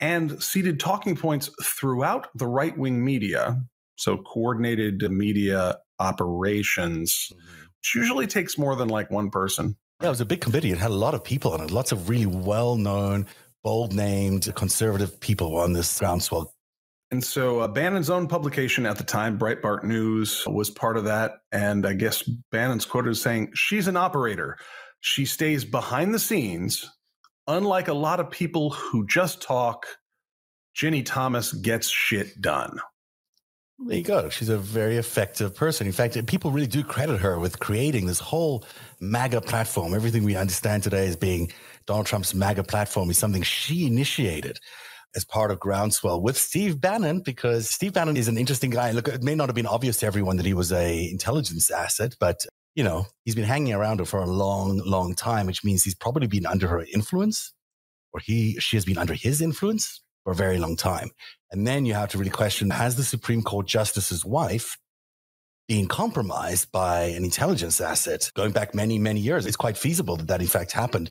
and 0.00 0.42
seeded 0.42 0.78
talking 0.78 1.16
points 1.16 1.50
throughout 1.62 2.28
the 2.34 2.46
right 2.46 2.76
wing 2.76 3.04
media. 3.04 3.60
So, 3.96 4.18
coordinated 4.18 5.02
media 5.10 5.78
operations, 5.98 7.32
mm-hmm. 7.32 7.64
which 7.78 7.94
usually 7.94 8.26
takes 8.26 8.56
more 8.56 8.76
than 8.76 8.88
like 8.88 9.10
one 9.10 9.30
person. 9.30 9.76
Yeah, 10.00 10.06
it 10.06 10.10
was 10.10 10.20
a 10.20 10.26
big 10.26 10.40
committee. 10.40 10.70
It 10.70 10.78
had 10.78 10.92
a 10.92 10.94
lot 10.94 11.14
of 11.14 11.24
people 11.24 11.52
on 11.52 11.60
it, 11.60 11.72
lots 11.72 11.90
of 11.90 12.08
really 12.08 12.26
well 12.26 12.76
known, 12.76 13.26
bold 13.64 13.92
named 13.92 14.52
conservative 14.54 15.18
people 15.18 15.56
on 15.56 15.72
this 15.72 15.98
groundswell. 15.98 16.54
And 17.10 17.24
so 17.24 17.60
uh, 17.60 17.68
Bannon's 17.68 18.10
own 18.10 18.28
publication 18.28 18.84
at 18.84 18.98
the 18.98 19.04
time, 19.04 19.38
Breitbart 19.38 19.82
News, 19.82 20.44
was 20.46 20.68
part 20.68 20.96
of 20.98 21.04
that. 21.04 21.38
And 21.52 21.86
I 21.86 21.94
guess 21.94 22.22
Bannon's 22.52 22.84
quoted 22.84 23.10
as 23.10 23.22
saying, 23.22 23.52
She's 23.54 23.88
an 23.88 23.96
operator. 23.96 24.58
She 25.00 25.24
stays 25.24 25.64
behind 25.64 26.12
the 26.12 26.18
scenes. 26.18 26.90
Unlike 27.46 27.88
a 27.88 27.94
lot 27.94 28.20
of 28.20 28.30
people 28.30 28.70
who 28.70 29.06
just 29.06 29.40
talk, 29.40 29.86
Ginni 30.76 31.04
Thomas 31.04 31.52
gets 31.52 31.88
shit 31.88 32.40
done. 32.42 32.78
There 33.78 33.96
you 33.96 34.04
go. 34.04 34.28
She's 34.28 34.48
a 34.48 34.58
very 34.58 34.96
effective 34.96 35.54
person. 35.54 35.86
In 35.86 35.92
fact, 35.92 36.26
people 36.26 36.50
really 36.50 36.66
do 36.66 36.82
credit 36.82 37.20
her 37.20 37.38
with 37.38 37.60
creating 37.60 38.06
this 38.06 38.18
whole 38.18 38.64
MAGA 39.00 39.40
platform. 39.42 39.94
Everything 39.94 40.24
we 40.24 40.36
understand 40.36 40.82
today 40.82 41.06
as 41.06 41.16
being 41.16 41.52
Donald 41.86 42.06
Trump's 42.06 42.34
MAGA 42.34 42.64
platform 42.64 43.08
is 43.08 43.18
something 43.18 43.42
she 43.42 43.86
initiated 43.86 44.58
as 45.16 45.24
part 45.24 45.50
of 45.50 45.58
Groundswell 45.58 46.20
with 46.20 46.36
Steve 46.36 46.80
Bannon, 46.80 47.20
because 47.20 47.70
Steve 47.70 47.92
Bannon 47.92 48.16
is 48.16 48.28
an 48.28 48.38
interesting 48.38 48.70
guy. 48.70 48.92
Look, 48.92 49.08
it 49.08 49.22
may 49.22 49.34
not 49.34 49.48
have 49.48 49.56
been 49.56 49.66
obvious 49.66 49.98
to 49.98 50.06
everyone 50.06 50.36
that 50.36 50.46
he 50.46 50.54
was 50.54 50.72
a 50.72 51.10
intelligence 51.10 51.70
asset, 51.70 52.14
but 52.20 52.44
you 52.74 52.84
know, 52.84 53.06
he's 53.24 53.34
been 53.34 53.44
hanging 53.44 53.72
around 53.72 53.98
her 53.98 54.04
for 54.04 54.20
a 54.20 54.26
long, 54.26 54.78
long 54.84 55.14
time, 55.14 55.46
which 55.46 55.64
means 55.64 55.82
he's 55.82 55.96
probably 55.96 56.28
been 56.28 56.46
under 56.46 56.68
her 56.68 56.84
influence, 56.94 57.52
or 58.12 58.20
he, 58.20 58.54
she 58.60 58.76
has 58.76 58.84
been 58.84 58.98
under 58.98 59.14
his 59.14 59.40
influence 59.40 60.00
for 60.22 60.30
a 60.30 60.36
very 60.36 60.58
long 60.58 60.76
time. 60.76 61.10
And 61.50 61.66
then 61.66 61.86
you 61.86 61.94
have 61.94 62.10
to 62.10 62.18
really 62.18 62.30
question, 62.30 62.70
has 62.70 62.96
the 62.96 63.02
Supreme 63.02 63.42
Court 63.42 63.66
justice's 63.66 64.24
wife 64.24 64.78
been 65.66 65.88
compromised 65.88 66.70
by 66.70 67.04
an 67.04 67.24
intelligence 67.24 67.80
asset 67.80 68.30
going 68.34 68.52
back 68.52 68.74
many, 68.74 68.98
many 68.98 69.20
years? 69.20 69.44
It's 69.44 69.56
quite 69.56 69.76
feasible 69.76 70.16
that 70.16 70.28
that 70.28 70.40
in 70.40 70.46
fact 70.46 70.70
happened. 70.70 71.10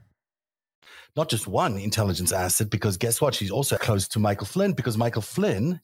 Not 1.15 1.29
just 1.29 1.47
one 1.47 1.77
intelligence 1.77 2.31
asset, 2.31 2.69
because 2.69 2.97
guess 2.97 3.19
what? 3.19 3.35
She's 3.35 3.51
also 3.51 3.77
close 3.77 4.07
to 4.09 4.19
Michael 4.19 4.47
Flynn 4.47 4.73
because 4.73 4.97
Michael 4.97 5.21
Flynn 5.21 5.81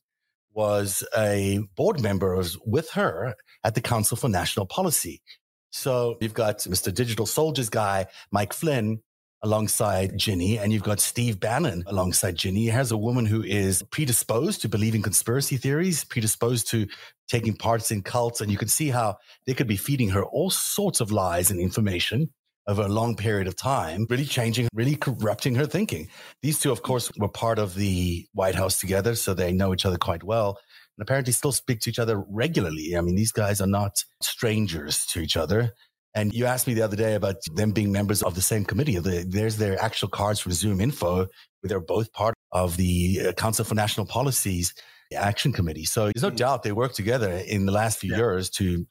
was 0.54 1.04
a 1.16 1.60
board 1.76 2.02
member 2.02 2.42
with 2.66 2.90
her 2.92 3.36
at 3.64 3.76
the 3.76 3.82
Council 3.82 4.18
for 4.18 4.30
National 4.30 4.66
Policy. 4.66 5.22
So 5.70 6.18
you've 6.22 6.34
got 6.34 6.60
Mr. 6.60 6.94
Digital 6.94 7.26
Soldiers 7.26 7.70
guy, 7.70 8.08
Mike 8.32 8.54
Flynn, 8.54 9.02
alongside 9.44 10.14
Ginni, 10.14 10.60
and 10.60 10.74
you've 10.74 10.84
got 10.84 11.00
Steve 11.00 11.40
Bannon 11.40 11.84
alongside 11.86 12.38
Ginni. 12.38 12.72
Here's 12.72 12.92
a 12.92 12.98
woman 12.98 13.26
who 13.26 13.44
is 13.44 13.84
predisposed 13.92 14.62
to 14.62 14.70
believing 14.70 15.04
conspiracy 15.04 15.58
theories, 15.58 16.04
predisposed 16.04 16.70
to 16.72 16.88
taking 17.28 17.56
parts 17.56 17.92
in 17.92 18.02
cults, 18.02 18.42
and 18.42 18.52
you 18.52 18.58
can 18.58 18.68
see 18.68 18.90
how 18.90 19.18
they 19.46 19.54
could 19.54 19.68
be 19.68 19.78
feeding 19.78 20.10
her 20.10 20.24
all 20.24 20.50
sorts 20.50 21.02
of 21.02 21.12
lies 21.12 21.52
and 21.52 21.60
information 21.60 22.30
over 22.68 22.82
a 22.82 22.88
long 22.88 23.16
period 23.16 23.48
of 23.48 23.56
time, 23.56 24.06
really 24.10 24.26
changing, 24.26 24.68
really 24.74 24.96
corrupting 24.96 25.56
her 25.56 25.66
thinking. 25.66 26.10
These 26.42 26.60
two, 26.60 26.72
of 26.72 26.82
course, 26.82 27.12
were 27.18 27.30
part 27.30 27.60
of 27.60 27.76
the 27.76 28.28
White 28.34 28.56
House 28.56 28.80
together, 28.80 29.16
so 29.16 29.34
they 29.34 29.54
know 29.54 29.74
each 29.74 29.86
other 29.86 29.98
quite 29.98 30.24
well. 30.24 30.60
And 30.98 31.04
apparently 31.04 31.32
still 31.32 31.52
speak 31.52 31.80
to 31.82 31.90
each 31.90 32.00
other 32.00 32.24
regularly. 32.28 32.98
I 32.98 33.02
mean, 33.02 33.16
these 33.16 33.32
guys 33.32 33.62
are 33.62 33.68
not 33.68 34.04
strangers 34.22 35.06
to 35.08 35.20
each 35.20 35.38
other. 35.38 35.72
And 36.16 36.34
you 36.34 36.46
asked 36.46 36.66
me 36.66 36.74
the 36.74 36.82
other 36.82 36.96
day 36.96 37.14
about 37.14 37.36
them 37.54 37.72
being 37.72 37.92
members 37.92 38.24
of 38.24 38.34
the 38.34 38.42
same 38.42 38.66
committee. 38.66 38.98
There's 38.98 39.58
their 39.58 39.80
actual 39.80 40.10
cards 40.10 40.40
from 40.40 40.52
Zoom 40.54 40.82
Info, 40.82 41.16
where 41.18 41.28
they're 41.70 41.80
both 41.80 42.12
part 42.12 42.34
of 42.52 42.76
the 42.76 43.28
uh, 43.28 43.32
Council 43.34 43.64
for 43.64 43.76
National 43.76 44.08
Policies 44.08 44.74
Action 45.16 45.54
Committee. 45.54 45.86
So 45.86 46.06
there's 46.06 46.24
no 46.24 46.32
doubt 46.32 46.64
they 46.64 46.72
worked 46.72 46.96
together 46.96 47.32
in 47.32 47.66
the 47.66 47.72
last 47.72 48.00
few 48.00 48.12
yeah. 48.12 48.18
years 48.18 48.50
to 48.52 48.88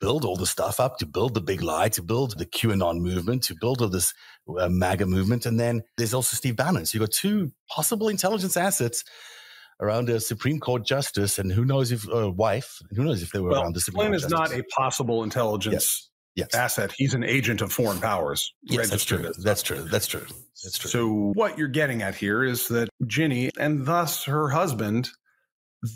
build 0.00 0.24
all 0.24 0.36
the 0.36 0.46
stuff 0.46 0.80
up, 0.80 0.98
to 0.98 1.06
build 1.06 1.34
the 1.34 1.40
big 1.40 1.62
lie, 1.62 1.88
to 1.90 2.02
build 2.02 2.38
the 2.38 2.46
QAnon 2.46 3.00
movement, 3.00 3.42
to 3.44 3.54
build 3.60 3.80
all 3.80 3.88
this 3.88 4.12
uh, 4.58 4.68
MAGA 4.68 5.06
movement. 5.06 5.46
And 5.46 5.58
then 5.58 5.82
there's 5.96 6.14
also 6.14 6.36
Steve 6.36 6.56
Bannon. 6.56 6.86
So 6.86 6.98
you've 6.98 7.08
got 7.08 7.14
two 7.14 7.52
possible 7.68 8.08
intelligence 8.08 8.56
assets 8.56 9.04
around 9.80 10.08
a 10.08 10.20
Supreme 10.20 10.60
Court 10.60 10.86
justice, 10.86 11.38
and 11.38 11.52
who 11.52 11.64
knows 11.64 11.92
if 11.92 12.08
a 12.08 12.26
uh, 12.26 12.28
wife, 12.28 12.78
who 12.94 13.04
knows 13.04 13.22
if 13.22 13.32
they 13.32 13.40
were 13.40 13.50
well, 13.50 13.62
around 13.62 13.74
the 13.74 13.80
Supreme 13.80 14.08
Flynn 14.08 14.12
Court 14.12 14.16
is 14.16 14.22
justice. 14.22 14.50
not 14.52 14.58
a 14.58 14.64
possible 14.74 15.22
intelligence 15.22 15.72
yes 15.72 16.10
yes. 16.36 16.54
asset. 16.54 16.92
He's 16.96 17.14
an 17.14 17.24
agent 17.24 17.60
of 17.60 17.72
foreign 17.72 17.98
powers. 17.98 18.54
Yes, 18.62 18.90
that's 18.90 19.04
true. 19.04 19.32
That's 19.42 19.62
true. 19.62 19.82
That's 19.82 20.06
true. 20.06 20.26
That's 20.62 20.78
true. 20.78 20.90
So 20.90 21.32
what 21.34 21.58
you're 21.58 21.68
getting 21.68 22.02
at 22.02 22.14
here 22.14 22.44
is 22.44 22.68
that 22.68 22.88
Ginni 23.04 23.50
and 23.58 23.84
thus 23.84 24.24
her 24.24 24.48
husband, 24.50 25.08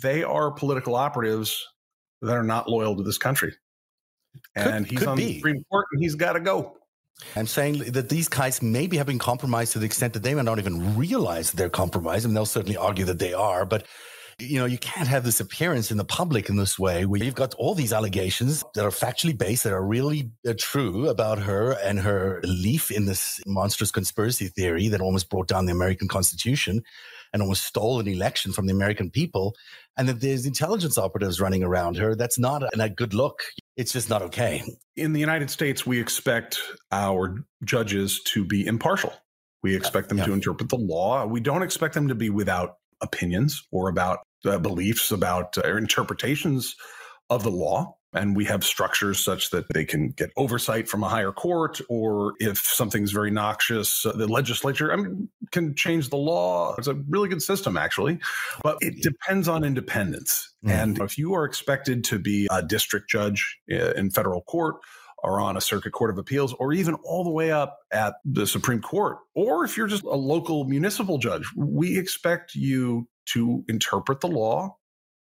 they 0.02 0.24
are 0.24 0.50
political 0.50 0.96
operatives 0.96 1.64
that 2.22 2.36
are 2.36 2.42
not 2.42 2.68
loyal 2.68 2.96
to 2.96 3.02
this 3.02 3.18
country. 3.18 3.54
And 4.54 4.84
could, 4.84 4.90
he's 4.90 4.98
could 4.98 5.08
on 5.08 5.16
be. 5.16 5.26
the 5.26 5.34
Supreme 5.36 5.64
Court 5.70 5.86
and 5.92 6.02
he's 6.02 6.14
got 6.14 6.34
to 6.34 6.40
go. 6.40 6.76
I'm 7.36 7.46
saying 7.46 7.78
that 7.92 8.08
these 8.08 8.28
guys 8.28 8.62
maybe 8.62 8.96
have 8.96 9.06
been 9.06 9.18
compromised 9.18 9.72
to 9.74 9.78
the 9.78 9.86
extent 9.86 10.14
that 10.14 10.22
they 10.22 10.34
may 10.34 10.42
not 10.42 10.58
even 10.58 10.96
realize 10.96 11.52
they're 11.52 11.68
compromised. 11.68 12.24
and 12.24 12.34
they'll 12.34 12.46
certainly 12.46 12.76
argue 12.76 13.04
that 13.04 13.18
they 13.18 13.34
are. 13.34 13.66
But 13.66 13.86
you 14.40 14.58
know, 14.58 14.64
you 14.64 14.78
can't 14.78 15.08
have 15.08 15.24
this 15.24 15.40
appearance 15.40 15.90
in 15.90 15.98
the 15.98 16.04
public 16.04 16.48
in 16.48 16.56
this 16.56 16.78
way 16.78 17.04
where 17.04 17.22
you've 17.22 17.34
got 17.34 17.54
all 17.54 17.74
these 17.74 17.92
allegations 17.92 18.64
that 18.74 18.84
are 18.84 18.90
factually 18.90 19.36
based, 19.36 19.64
that 19.64 19.72
are 19.72 19.84
really 19.84 20.30
uh, 20.48 20.54
true 20.58 21.08
about 21.08 21.38
her 21.40 21.72
and 21.72 22.00
her 22.00 22.40
belief 22.40 22.90
in 22.90 23.06
this 23.06 23.40
monstrous 23.46 23.90
conspiracy 23.90 24.48
theory 24.48 24.88
that 24.88 25.00
almost 25.00 25.28
brought 25.28 25.48
down 25.48 25.66
the 25.66 25.72
American 25.72 26.08
Constitution 26.08 26.82
and 27.32 27.42
almost 27.42 27.64
stole 27.64 28.00
an 28.00 28.08
election 28.08 28.52
from 28.52 28.66
the 28.66 28.72
American 28.72 29.10
people. 29.10 29.54
And 29.96 30.08
that 30.08 30.20
there's 30.20 30.46
intelligence 30.46 30.96
operatives 30.96 31.40
running 31.40 31.62
around 31.62 31.96
her. 31.98 32.14
That's 32.14 32.38
not 32.38 32.62
a, 32.62 32.70
a 32.82 32.88
good 32.88 33.12
look. 33.12 33.42
It's 33.76 33.92
just 33.92 34.10
not 34.10 34.22
okay. 34.22 34.62
In 34.96 35.12
the 35.12 35.20
United 35.20 35.50
States, 35.50 35.86
we 35.86 36.00
expect 36.00 36.60
our 36.92 37.44
judges 37.64 38.20
to 38.24 38.44
be 38.44 38.66
impartial. 38.66 39.12
We 39.62 39.76
expect 39.76 40.08
them 40.08 40.18
yeah. 40.18 40.26
to 40.26 40.32
interpret 40.32 40.68
the 40.68 40.76
law. 40.76 41.24
We 41.26 41.40
don't 41.40 41.62
expect 41.62 41.94
them 41.94 42.08
to 42.08 42.14
be 42.14 42.30
without 42.30 42.76
opinions 43.00 43.66
or 43.70 43.88
about 43.88 44.18
uh, 44.44 44.58
beliefs 44.58 45.10
about 45.10 45.56
uh, 45.58 45.76
interpretations 45.76 46.74
of 47.28 47.42
the 47.42 47.50
law. 47.50 47.96
And 48.12 48.34
we 48.34 48.44
have 48.46 48.64
structures 48.64 49.24
such 49.24 49.50
that 49.50 49.66
they 49.72 49.84
can 49.84 50.08
get 50.10 50.30
oversight 50.36 50.88
from 50.88 51.04
a 51.04 51.08
higher 51.08 51.30
court, 51.30 51.80
or 51.88 52.34
if 52.40 52.58
something's 52.58 53.12
very 53.12 53.30
noxious, 53.30 54.04
uh, 54.04 54.12
the 54.12 54.26
legislature 54.26 54.92
I 54.92 54.96
mean, 54.96 55.28
can 55.52 55.74
change 55.76 56.08
the 56.08 56.16
law. 56.16 56.74
It's 56.76 56.88
a 56.88 56.94
really 56.94 57.28
good 57.28 57.42
system, 57.42 57.76
actually, 57.76 58.18
but 58.62 58.78
it 58.80 59.02
depends 59.02 59.46
on 59.46 59.62
independence. 59.64 60.52
Mm. 60.64 60.70
And 60.70 60.98
if 60.98 61.18
you 61.18 61.34
are 61.34 61.44
expected 61.44 62.02
to 62.04 62.18
be 62.18 62.48
a 62.50 62.62
district 62.62 63.08
judge 63.08 63.58
uh, 63.70 63.92
in 63.92 64.10
federal 64.10 64.42
court, 64.42 64.76
or 65.22 65.38
on 65.38 65.56
a 65.56 65.60
circuit 65.60 65.92
court 65.92 66.10
of 66.10 66.18
appeals, 66.18 66.54
or 66.54 66.72
even 66.72 66.94
all 67.04 67.24
the 67.24 67.30
way 67.30 67.50
up 67.50 67.78
at 67.92 68.14
the 68.24 68.46
Supreme 68.46 68.80
Court, 68.80 69.18
or 69.34 69.64
if 69.64 69.76
you're 69.76 69.86
just 69.86 70.02
a 70.02 70.16
local 70.16 70.64
municipal 70.64 71.18
judge, 71.18 71.44
we 71.54 71.98
expect 71.98 72.54
you 72.54 73.06
to 73.26 73.62
interpret 73.68 74.20
the 74.20 74.28
law 74.28 74.76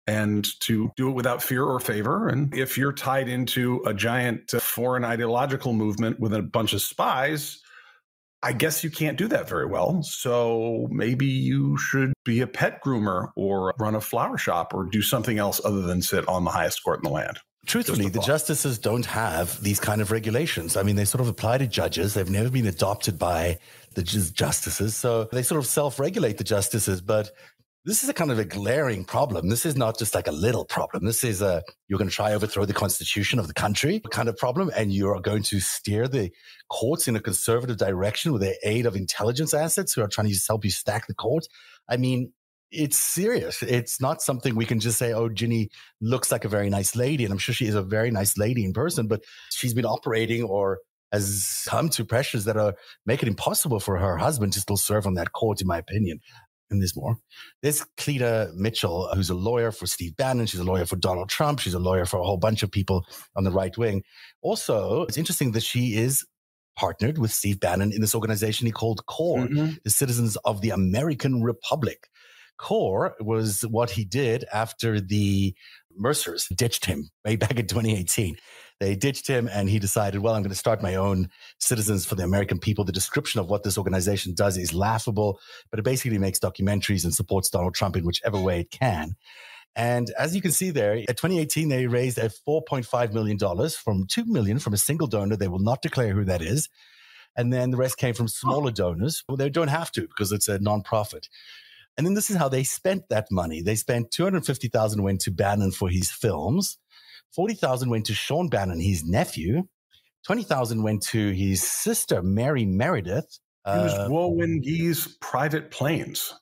and 0.08 0.48
to 0.62 0.90
do 0.96 1.10
it 1.10 1.14
without 1.14 1.44
fear 1.44 1.64
or 1.64 1.80
favor. 1.80 2.30
And 2.30 2.54
if 2.56 2.78
you're 2.78 2.94
tied 2.94 3.28
into 3.28 3.84
a 3.86 3.94
giant 3.94 4.54
uh, 4.54 4.60
foreign 4.60 5.04
ideological 5.04 5.74
movement 5.74 6.20
with 6.20 6.34
a 6.34 6.42
bunch 6.42 6.74
of 6.74 6.82
spies, 6.82 7.62
I 8.42 8.54
guess 8.54 8.84
you 8.84 8.90
can't 8.90 9.18
do 9.18 9.28
that 9.28 9.50
very 9.50 9.66
well. 9.66 10.02
So 10.04 10.88
maybe 10.90 11.26
you 11.26 11.78
should 11.78 12.14
be 12.24 12.42
a 12.42 12.48
pet 12.48 12.84
groomer 12.84 13.30
or 13.36 13.74
run 13.80 13.96
a 13.96 14.02
flower 14.02 14.38
shop 14.38 14.74
or 14.74 14.86
do 14.86 15.02
something 15.02 15.38
else 15.38 15.60
other 15.66 15.82
than 15.82 16.02
sit 16.02 16.28
on 16.28 16.44
the 16.44 16.52
highest 16.52 16.84
court 16.84 17.00
in 17.00 17.10
the 17.10 17.14
land. 17.14 17.40
Truthfully, 17.66 18.08
the 18.08 18.22
justices 18.22 18.80
don't 18.80 19.06
have 19.08 19.62
these 19.62 19.78
kind 19.78 20.00
of 20.00 20.10
regulations. 20.10 20.78
I 20.78 20.84
mean, 20.84 20.96
they 20.96 21.04
sort 21.04 21.20
of 21.20 21.28
apply 21.28 21.58
to 21.58 21.68
judges. 21.68 22.14
They've 22.14 22.30
never 22.30 22.50
been 22.50 22.66
adopted 22.66 23.20
by 23.20 23.60
the 23.94 24.04
justices. 24.04 24.96
So 24.96 25.26
they 25.26 25.44
sort 25.44 25.60
of 25.60 25.68
self 25.68 26.00
regulate 26.00 26.38
the 26.38 26.46
justices. 26.46 27.02
But 27.02 27.32
this 27.88 28.04
is 28.04 28.10
a 28.10 28.14
kind 28.14 28.32
of 28.32 28.38
a 28.38 28.44
glaring 28.44 29.06
problem. 29.06 29.48
This 29.48 29.66
is 29.66 29.78
not 29.78 29.98
just 29.98 30.14
like 30.14 30.28
a 30.28 30.32
little 30.34 30.66
problem. 30.66 31.06
This 31.06 31.24
is 31.24 31.42
a, 31.42 31.64
you're 31.88 31.98
going 31.98 32.10
to 32.10 32.14
try 32.14 32.34
overthrow 32.34 32.66
the 32.66 32.74
constitution 32.74 33.40
of 33.40 33.48
the 33.48 33.54
country 33.54 34.02
kind 34.12 34.28
of 34.28 34.36
problem. 34.36 34.70
And 34.76 34.92
you 34.92 35.08
are 35.08 35.22
going 35.22 35.42
to 35.44 35.62
steer 35.62 36.06
the 36.06 36.30
courts 36.70 37.08
in 37.08 37.16
a 37.16 37.22
conservative 37.22 37.78
direction 37.78 38.34
with 38.34 38.42
the 38.42 38.58
aid 38.66 38.86
of 38.86 38.98
intelligence 38.98 39.54
assets 39.54 39.94
who 39.94 40.02
are 40.02 40.10
trying 40.10 40.28
to 40.28 40.38
help 40.46 40.66
you 40.66 40.70
stack 40.70 41.08
the 41.08 41.14
court. 41.14 41.48
I 41.88 41.96
mean, 41.96 42.34
it's 42.72 43.00
serious. 43.00 43.64
It's 43.64 44.02
not 44.02 44.22
something 44.22 44.54
we 44.58 44.66
can 44.66 44.82
just 44.82 44.98
say, 44.98 45.14
oh, 45.14 45.30
Ginni 45.30 45.70
looks 46.02 46.30
like 46.30 46.44
a 46.44 46.50
very 46.50 46.70
nice 46.70 46.94
lady. 46.94 47.24
And 47.24 47.32
I'm 47.32 47.38
sure 47.38 47.56
she 47.56 47.68
is 47.68 47.76
a 47.76 47.82
very 47.82 48.12
nice 48.12 48.38
lady 48.38 48.66
in 48.66 48.74
person, 48.74 49.08
but 49.08 49.24
she's 49.50 49.74
been 49.74 49.86
operating 49.86 50.44
or 50.44 50.80
has 51.14 51.64
come 51.70 51.88
to 51.88 52.04
pressures 52.04 52.44
that 52.44 52.58
are 52.58 52.74
make 53.06 53.24
it 53.24 53.30
impossible 53.30 53.80
for 53.80 53.98
her 53.98 54.18
husband 54.18 54.52
to 54.52 54.60
still 54.60 54.76
serve 54.76 55.08
on 55.08 55.14
that 55.14 55.32
court, 55.32 55.62
in 55.62 55.68
my 55.68 55.78
opinion 55.78 56.20
and 56.70 56.82
there's 56.82 56.96
more. 56.96 57.18
There's 57.62 57.86
Cleta 57.98 58.52
Mitchell, 58.56 59.10
who's 59.14 59.30
a 59.30 59.36
lawyer 59.36 59.72
for 59.72 59.88
Steve 59.88 60.16
Bannon. 60.18 60.46
She's 60.46 60.60
a 60.60 60.66
lawyer 60.66 60.86
for 60.86 60.96
Donald 60.96 61.30
Trump. 61.30 61.60
She's 61.60 61.74
a 61.74 61.80
lawyer 61.80 62.06
for 62.06 62.20
a 62.20 62.24
whole 62.24 62.38
bunch 62.38 62.64
of 62.64 62.72
people 62.72 63.06
on 63.36 63.44
the 63.44 63.52
right 63.52 63.76
wing. 63.78 64.04
Also, 64.42 65.04
it's 65.04 65.18
interesting 65.18 65.52
that 65.52 65.64
she 65.64 65.96
is 65.96 66.26
partnered 66.78 67.18
with 67.18 67.32
Steve 67.32 67.60
Bannon 67.60 67.92
in 67.92 68.02
this 68.02 68.14
organization 68.14 68.68
he 68.68 68.72
called 68.72 69.06
CORE, 69.08 69.48
mm-hmm. 69.48 69.74
the 69.84 69.90
Citizens 69.90 70.36
of 70.46 70.62
the 70.62 70.70
American 70.70 71.42
Republic. 71.42 72.08
CORE 72.58 73.16
was 73.20 73.62
what 73.62 73.92
he 73.92 74.06
did 74.06 74.46
after 74.54 75.00
the 75.00 75.56
Mercers 75.96 76.48
ditched 76.56 76.86
him 76.86 77.10
way 77.26 77.36
back 77.36 77.58
in 77.60 77.68
2018. 77.68 78.36
They 78.80 78.96
ditched 78.96 79.28
him 79.28 79.50
and 79.52 79.70
he 79.70 79.80
decided, 79.80 80.22
well, 80.22 80.36
I'm 80.36 80.44
going 80.44 80.52
to 80.52 80.56
start 80.56 80.84
my 80.84 80.96
own 80.96 81.30
Citizens 81.60 82.06
for 82.06 82.16
the 82.16 82.24
American 82.24 82.60
People. 82.60 82.84
The 82.84 82.92
description 82.92 83.40
of 83.40 83.50
what 83.50 83.64
this 83.64 83.78
organization 83.78 84.36
does 84.36 84.58
is 84.58 84.74
laughable, 84.74 85.40
but 85.72 85.80
it 85.80 85.84
basically 85.84 86.20
makes 86.20 86.40
documentaries 86.40 87.04
and 87.04 87.14
supports 87.14 87.50
Donald 87.50 87.74
Trump 87.74 87.96
in 87.96 88.06
whichever 88.06 88.40
way 88.40 88.60
it 88.60 88.72
can. 88.72 89.16
And 89.76 90.12
as 90.18 90.36
you 90.36 90.42
can 90.42 90.52
see 90.52 90.72
there, 90.72 90.94
at 90.94 91.18
2018, 91.18 91.70
they 91.70 91.88
raised 91.88 92.18
a 92.18 92.30
$4.5 92.48 93.14
million 93.14 93.38
from 93.70 94.08
2 94.08 94.26
million 94.26 94.60
from 94.60 94.74
a 94.74 94.78
single 94.78 95.08
donor. 95.08 95.36
They 95.36 95.48
will 95.48 95.60
not 95.60 95.82
declare 95.82 96.14
who 96.14 96.26
that 96.26 96.42
is. 96.42 96.70
And 97.36 97.54
then 97.54 97.70
the 97.70 97.78
rest 97.78 97.98
came 97.98 98.16
from 98.16 98.28
smaller 98.28 98.72
donors. 98.72 99.24
Well, 99.28 99.38
they 99.38 99.50
don't 99.50 99.68
have 99.68 99.92
to 99.92 100.02
because 100.02 100.32
it's 100.32 100.48
a 100.48 100.58
nonprofit. 100.58 101.30
And 101.96 102.06
then 102.06 102.16
this 102.16 102.30
is 102.30 102.38
how 102.38 102.50
they 102.50 102.64
spent 102.64 103.10
that 103.10 103.28
money. 103.32 103.62
They 103.62 103.76
spent 103.76 104.12
250,000 104.12 105.04
went 105.04 105.22
to 105.22 105.32
Bannon 105.32 105.72
for 105.72 105.90
his 105.90 106.12
films. 106.12 106.78
40,000 107.36 107.90
went 107.90 108.06
to 108.06 108.14
Sean 108.14 108.50
Bannon, 108.50 108.80
his 108.80 109.04
nephew. 109.06 109.68
20,000 110.26 110.84
went 110.84 111.04
to 111.04 111.32
his 111.32 111.64
sister, 111.64 112.22
Mary 112.22 112.66
Meredith. 112.66 113.40
He 113.66 113.72
was 113.72 113.94
uh, 113.94 114.08
Guo 114.10 115.20
private 115.20 115.72
planes. 115.72 116.34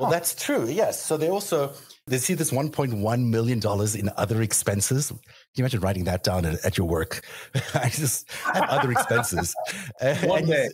Well, 0.00 0.10
that's 0.10 0.34
true. 0.34 0.66
Yes. 0.68 1.04
So 1.04 1.16
they 1.16 1.28
also 1.28 1.74
they 2.06 2.18
see 2.18 2.34
this 2.34 2.50
1.1 2.50 3.28
million 3.28 3.60
dollars 3.60 3.94
in 3.94 4.10
other 4.16 4.42
expenses. 4.42 5.08
Can 5.08 5.18
you 5.54 5.62
imagine 5.62 5.80
writing 5.80 6.04
that 6.04 6.24
down 6.24 6.44
at, 6.44 6.64
at 6.64 6.78
your 6.78 6.88
work? 6.88 7.24
I 7.74 7.88
just 7.88 8.30
have 8.32 8.64
other 8.68 8.90
expenses. 8.90 9.54
One 10.24 10.40
and, 10.40 10.48
day. 10.48 10.68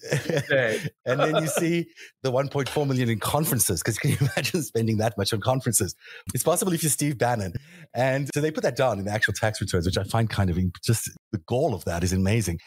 day. 0.49 0.89
and 1.05 1.21
then 1.21 1.37
you 1.37 1.49
see 1.49 1.89
the 2.23 2.33
1.4 2.33 2.87
million 2.87 3.11
in 3.11 3.19
conferences. 3.19 3.83
Because 3.83 3.99
can 3.99 4.12
you 4.12 4.19
imagine 4.21 4.62
spending 4.62 4.99
that 4.99 5.19
much 5.19 5.33
on 5.33 5.41
conferences? 5.41 5.95
It's 6.33 6.45
possible 6.45 6.73
if 6.73 6.83
you're 6.83 6.91
Steve 6.91 7.19
Bannon. 7.19 7.53
And 7.93 8.31
so 8.33 8.41
they 8.41 8.51
put 8.51 8.62
that 8.62 8.77
down 8.77 8.99
in 8.99 9.05
the 9.05 9.12
actual 9.12 9.35
tax 9.35 9.61
returns, 9.61 9.85
which 9.85 9.99
I 9.99 10.05
find 10.05 10.31
kind 10.31 10.49
of 10.49 10.59
just 10.83 11.11
the 11.33 11.39
gall 11.47 11.75
of 11.75 11.85
that 11.85 12.03
is 12.03 12.12
amazing. 12.12 12.61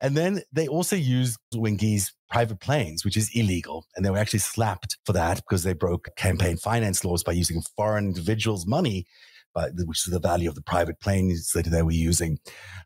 And 0.00 0.16
then 0.16 0.42
they 0.52 0.66
also 0.66 0.96
used 0.96 1.38
Wengui's 1.54 2.12
private 2.30 2.60
planes, 2.60 3.04
which 3.04 3.16
is 3.16 3.30
illegal. 3.34 3.86
And 3.94 4.04
they 4.04 4.10
were 4.10 4.18
actually 4.18 4.40
slapped 4.40 4.96
for 5.04 5.12
that 5.12 5.36
because 5.36 5.62
they 5.62 5.74
broke 5.74 6.08
campaign 6.16 6.56
finance 6.56 7.04
laws 7.04 7.22
by 7.22 7.32
using 7.32 7.62
foreign 7.76 8.06
individuals' 8.06 8.66
money, 8.66 9.06
which 9.54 10.06
is 10.06 10.12
the 10.12 10.20
value 10.20 10.48
of 10.48 10.54
the 10.54 10.62
private 10.62 11.00
planes 11.00 11.52
that 11.52 11.66
they 11.66 11.82
were 11.82 11.90
using. 11.90 12.38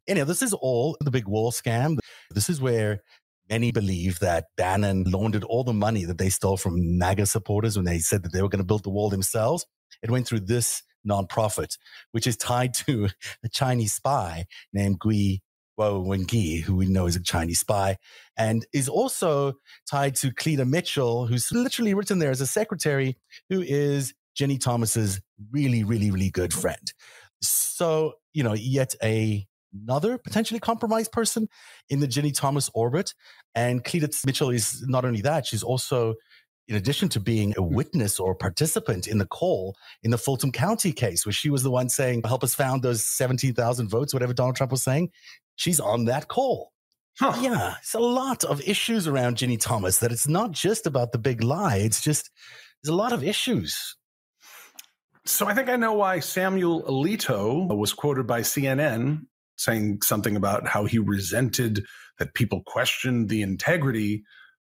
Anyhow, 0.09 0.25
this 0.27 0.43
is 0.43 0.53
all 0.55 0.97
the 1.01 1.11
big 1.11 1.29
wall 1.29 1.53
scam. 1.53 1.99
This 2.31 2.51
is 2.51 2.61
where 2.61 3.01
many 3.49 3.71
believe 3.71 4.19
that 4.21 4.47
Bannon 4.57 5.05
laundered 5.05 5.45
all 5.45 5.65
the 5.65 5.73
money 5.73 6.05
that 6.05 6.19
they 6.19 6.31
stole 6.31 6.57
from 6.57 6.99
MAGA 6.99 7.27
supporters 7.27 7.77
when 7.77 7.85
they 7.85 7.99
said 7.99 8.23
that 8.23 8.33
they 8.33 8.43
were 8.43 8.49
going 8.49 8.63
to 8.63 8.67
build 8.67 8.85
the 8.85 8.91
wall 8.91 9.11
themselves. 9.11 9.67
It 10.03 10.11
went 10.11 10.27
through 10.27 10.41
this 10.41 10.83
nonprofit, 11.09 11.77
which 12.13 12.27
is 12.27 12.37
tied 12.37 12.75
to 12.75 13.09
a 13.45 13.49
Chinese 13.49 13.95
spy 13.95 14.47
named 14.73 14.99
Gui 14.99 15.43
Guo 15.79 16.05
Wengui, 16.05 16.63
who 16.63 16.77
we 16.77 16.87
know 16.87 17.07
is 17.07 17.17
a 17.17 17.23
Chinese 17.23 17.61
spy, 17.61 17.97
and 18.37 18.67
is 18.73 18.89
also 18.89 19.55
tied 19.89 20.15
to 20.17 20.33
Cleta 20.33 20.65
Mitchell, 20.65 21.27
who's 21.27 21.51
literally 21.53 21.95
written 21.95 22.19
there 22.19 22.31
as 22.31 22.41
a 22.41 22.47
secretary, 22.47 23.17
who 23.49 23.61
is 23.61 24.15
Jenny 24.35 24.59
Thomas's 24.59 25.21
really, 25.51 25.85
really, 25.85 26.11
really 26.11 26.31
good 26.31 26.53
friend. 26.53 26.93
So, 27.41 28.15
you 28.33 28.43
know, 28.43 28.55
yet 28.55 28.95
a 29.03 29.47
another 29.75 30.19
potentially 30.19 30.61
compromised 30.61 31.11
person 31.11 31.49
in 31.91 32.01
the 32.01 32.07
Jenny 32.07 32.31
Thomas 32.31 32.71
orbit. 32.75 33.13
And 33.57 33.85
Cleta 33.85 34.09
Mitchell 34.25 34.51
is 34.51 34.85
not 34.87 35.05
only 35.05 35.21
that, 35.23 35.47
she's 35.47 35.65
also 35.65 36.15
in 36.67 36.77
addition 36.77 37.09
to 37.11 37.21
being 37.21 37.53
a 37.57 37.63
hmm. 37.63 37.75
witness 37.75 38.19
or 38.19 38.35
participant 38.35 39.07
in 39.07 39.19
the 39.19 39.27
call 39.27 39.77
in 40.03 40.11
the 40.11 40.19
Fulton 40.19 40.53
County 40.53 40.93
case, 40.93 41.27
where 41.27 41.33
she 41.33 41.51
was 41.51 41.63
the 41.63 41.71
one 41.71 41.89
saying, 41.89 42.23
help 42.25 42.43
us 42.43 42.55
found 42.55 42.83
those 42.83 43.05
17,000 43.05 43.89
votes, 43.89 44.15
whatever 44.15 44.33
Donald 44.33 44.57
Trump 44.57 44.73
was 44.73 44.83
saying, 44.83 45.11
she's 45.57 45.81
on 45.81 46.07
that 46.07 46.29
call. 46.29 46.73
Huh. 47.19 47.35
Yeah, 47.41 47.75
it's 47.81 47.95
a 47.95 48.01
lot 48.01 48.43
of 48.45 48.61
issues 48.67 49.07
around 49.07 49.37
Ginni 49.37 49.61
Thomas 49.61 50.01
that 50.01 50.11
it's 50.11 50.27
not 50.27 50.51
just 50.51 50.87
about 50.87 51.13
the 51.13 51.19
big 51.19 51.45
lie. 51.45 51.77
It's 51.77 52.01
just, 52.01 52.31
there's 52.83 52.93
a 52.93 52.97
lot 52.97 53.13
of 53.13 53.23
issues. 53.23 53.97
So 55.25 55.47
I 55.47 55.55
think 55.55 55.69
I 55.69 55.77
know 55.77 55.95
why 55.95 56.19
Samuel 56.19 56.83
Alito 56.83 57.75
was 57.75 57.93
quoted 57.93 58.27
by 58.27 58.41
CNN 58.41 59.23
saying 59.57 60.03
something 60.03 60.37
about 60.37 60.67
how 60.67 60.85
he 60.85 60.99
resented 60.99 61.85
that 62.19 62.35
people 62.35 62.63
questioned 62.67 63.29
the 63.29 63.43
integrity 63.43 64.25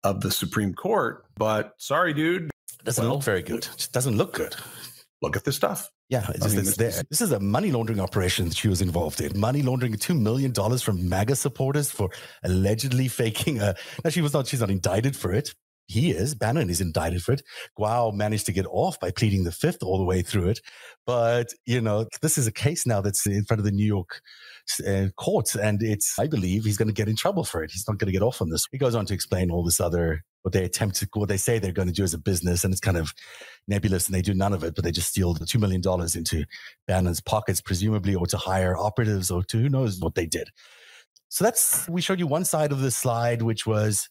of 0.03 0.21
the 0.21 0.29
Supreme 0.31 0.73
Court. 0.73 1.25
But 1.35 1.73
sorry, 1.77 2.13
dude. 2.13 2.43
It 2.79 2.85
doesn't 2.85 3.03
well, 3.03 3.15
look 3.15 3.23
very 3.23 3.41
good. 3.41 3.67
It 3.79 3.89
doesn't 3.91 4.17
look 4.17 4.33
good. 4.33 4.55
Look 5.21 5.35
at 5.35 5.45
this 5.45 5.55
stuff. 5.55 5.89
Yeah, 6.09 6.29
it's, 6.29 6.45
I 6.45 6.49
mean, 6.49 6.59
it's 6.59 6.75
this, 6.77 7.03
this, 7.09 7.21
is 7.21 7.31
a 7.31 7.39
money 7.39 7.71
laundering 7.71 7.99
operation 7.99 8.47
that 8.49 8.55
she 8.55 8.67
was 8.67 8.79
involved 8.79 9.21
in. 9.21 9.39
Money 9.39 9.63
laundering 9.63 9.93
$2 9.93 10.19
million 10.19 10.53
from 10.53 11.09
MAGA 11.09 11.35
supporters 11.35 11.89
for 11.89 12.09
allegedly 12.43 13.07
faking 13.21 13.59
a. 13.59 13.75
Now, 14.03 14.11
she 14.11 14.21
was 14.21 14.33
not, 14.33 14.45
she's 14.45 14.59
not 14.59 14.69
indicted 14.69 15.15
for 15.15 15.33
it. 15.33 15.55
He 15.87 16.11
is. 16.11 16.33
Bannon 16.33 16.69
is 16.69 16.81
indicted 16.81 17.21
for 17.21 17.33
it. 17.33 17.43
Guo 17.77 18.13
managed 18.13 18.45
to 18.47 18.51
get 18.51 18.65
off 18.69 18.99
by 18.99 19.11
pleading 19.11 19.43
the 19.43 19.51
fifth 19.51 19.83
all 19.83 19.97
the 19.97 20.03
way 20.03 20.21
through 20.21 20.49
it. 20.49 20.59
But, 21.05 21.49
you 21.65 21.79
know, 21.79 22.07
this 22.21 22.37
is 22.37 22.47
a 22.47 22.51
case 22.51 22.87
now 22.87 23.01
that's 23.01 23.25
in 23.27 23.45
front 23.45 23.59
of 23.59 23.65
the 23.65 23.71
New 23.71 23.85
York 23.85 24.21
uh, 24.87 25.07
courts. 25.15 25.55
And 25.55 25.83
it's, 25.83 26.17
I 26.17 26.27
believe 26.27 26.65
he's 26.65 26.77
going 26.77 26.87
to 26.87 26.93
get 26.93 27.07
in 27.07 27.15
trouble 27.15 27.43
for 27.43 27.63
it. 27.63 27.71
He's 27.71 27.87
not 27.87 27.99
going 27.99 28.07
to 28.07 28.11
get 28.11 28.23
off 28.23 28.41
on 28.41 28.49
this. 28.49 28.67
He 28.71 28.79
goes 28.79 28.95
on 28.95 29.05
to 29.05 29.13
explain 29.13 29.51
all 29.51 29.63
this 29.63 29.79
other, 29.79 30.23
what 30.41 30.53
they 30.53 30.63
attempt 30.63 30.95
to, 30.97 31.09
what 31.13 31.29
they 31.29 31.37
say 31.37 31.59
they're 31.59 31.71
going 31.71 31.87
to 31.87 31.93
do 31.93 32.03
as 32.03 32.15
a 32.15 32.19
business. 32.19 32.63
And 32.63 32.73
it's 32.73 32.81
kind 32.81 32.97
of 32.97 33.13
nebulous 33.67 34.07
and 34.07 34.15
they 34.15 34.23
do 34.23 34.33
none 34.33 34.53
of 34.53 34.63
it, 34.63 34.73
but 34.73 34.83
they 34.83 34.91
just 34.91 35.09
steal 35.09 35.33
the 35.33 35.45
$2 35.45 35.59
million 35.59 35.81
into 36.15 36.45
Bannon's 36.87 37.21
pockets, 37.21 37.61
presumably, 37.61 38.15
or 38.15 38.25
to 38.27 38.37
hire 38.37 38.75
operatives 38.75 39.29
or 39.29 39.43
to 39.43 39.59
who 39.59 39.69
knows 39.69 39.99
what 39.99 40.15
they 40.15 40.25
did. 40.25 40.49
So 41.29 41.43
that's, 41.43 41.87
we 41.89 42.01
showed 42.01 42.19
you 42.19 42.27
one 42.27 42.45
side 42.45 42.71
of 42.71 42.79
the 42.79 42.91
slide, 42.91 43.43
which 43.43 43.67
was, 43.67 44.09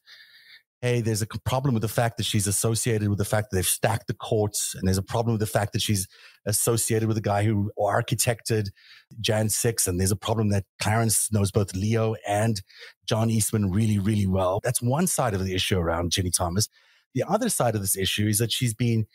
hey, 0.84 1.00
there's 1.00 1.22
a 1.22 1.26
problem 1.46 1.72
with 1.72 1.80
the 1.80 1.88
fact 1.88 2.18
that 2.18 2.26
she's 2.26 2.46
associated 2.46 3.08
with 3.08 3.16
the 3.16 3.24
fact 3.24 3.48
that 3.48 3.56
they've 3.56 3.64
stacked 3.64 4.06
the 4.06 4.12
courts, 4.12 4.74
and 4.74 4.86
there's 4.86 4.98
a 4.98 5.02
problem 5.02 5.32
with 5.32 5.40
the 5.40 5.46
fact 5.46 5.72
that 5.72 5.80
she's 5.80 6.06
associated 6.44 7.06
with 7.08 7.16
the 7.16 7.22
guy 7.22 7.42
who 7.42 7.72
architected 7.78 8.68
Jan 9.18 9.48
6, 9.48 9.86
and 9.86 9.98
there's 9.98 10.10
a 10.10 10.16
problem 10.16 10.50
that 10.50 10.66
Clarence 10.78 11.32
knows 11.32 11.50
both 11.50 11.74
Leo 11.74 12.16
and 12.28 12.60
John 13.06 13.30
Eastman 13.30 13.70
really, 13.70 13.98
really 13.98 14.26
well. 14.26 14.60
That's 14.62 14.82
one 14.82 15.06
side 15.06 15.32
of 15.32 15.42
the 15.42 15.54
issue 15.54 15.78
around 15.78 16.10
Ginni 16.10 16.36
Thomas. 16.36 16.68
The 17.14 17.24
other 17.26 17.48
side 17.48 17.74
of 17.74 17.80
this 17.80 17.96
issue 17.96 18.26
is 18.26 18.36
that 18.36 18.52
she's 18.52 18.74
been 18.74 19.06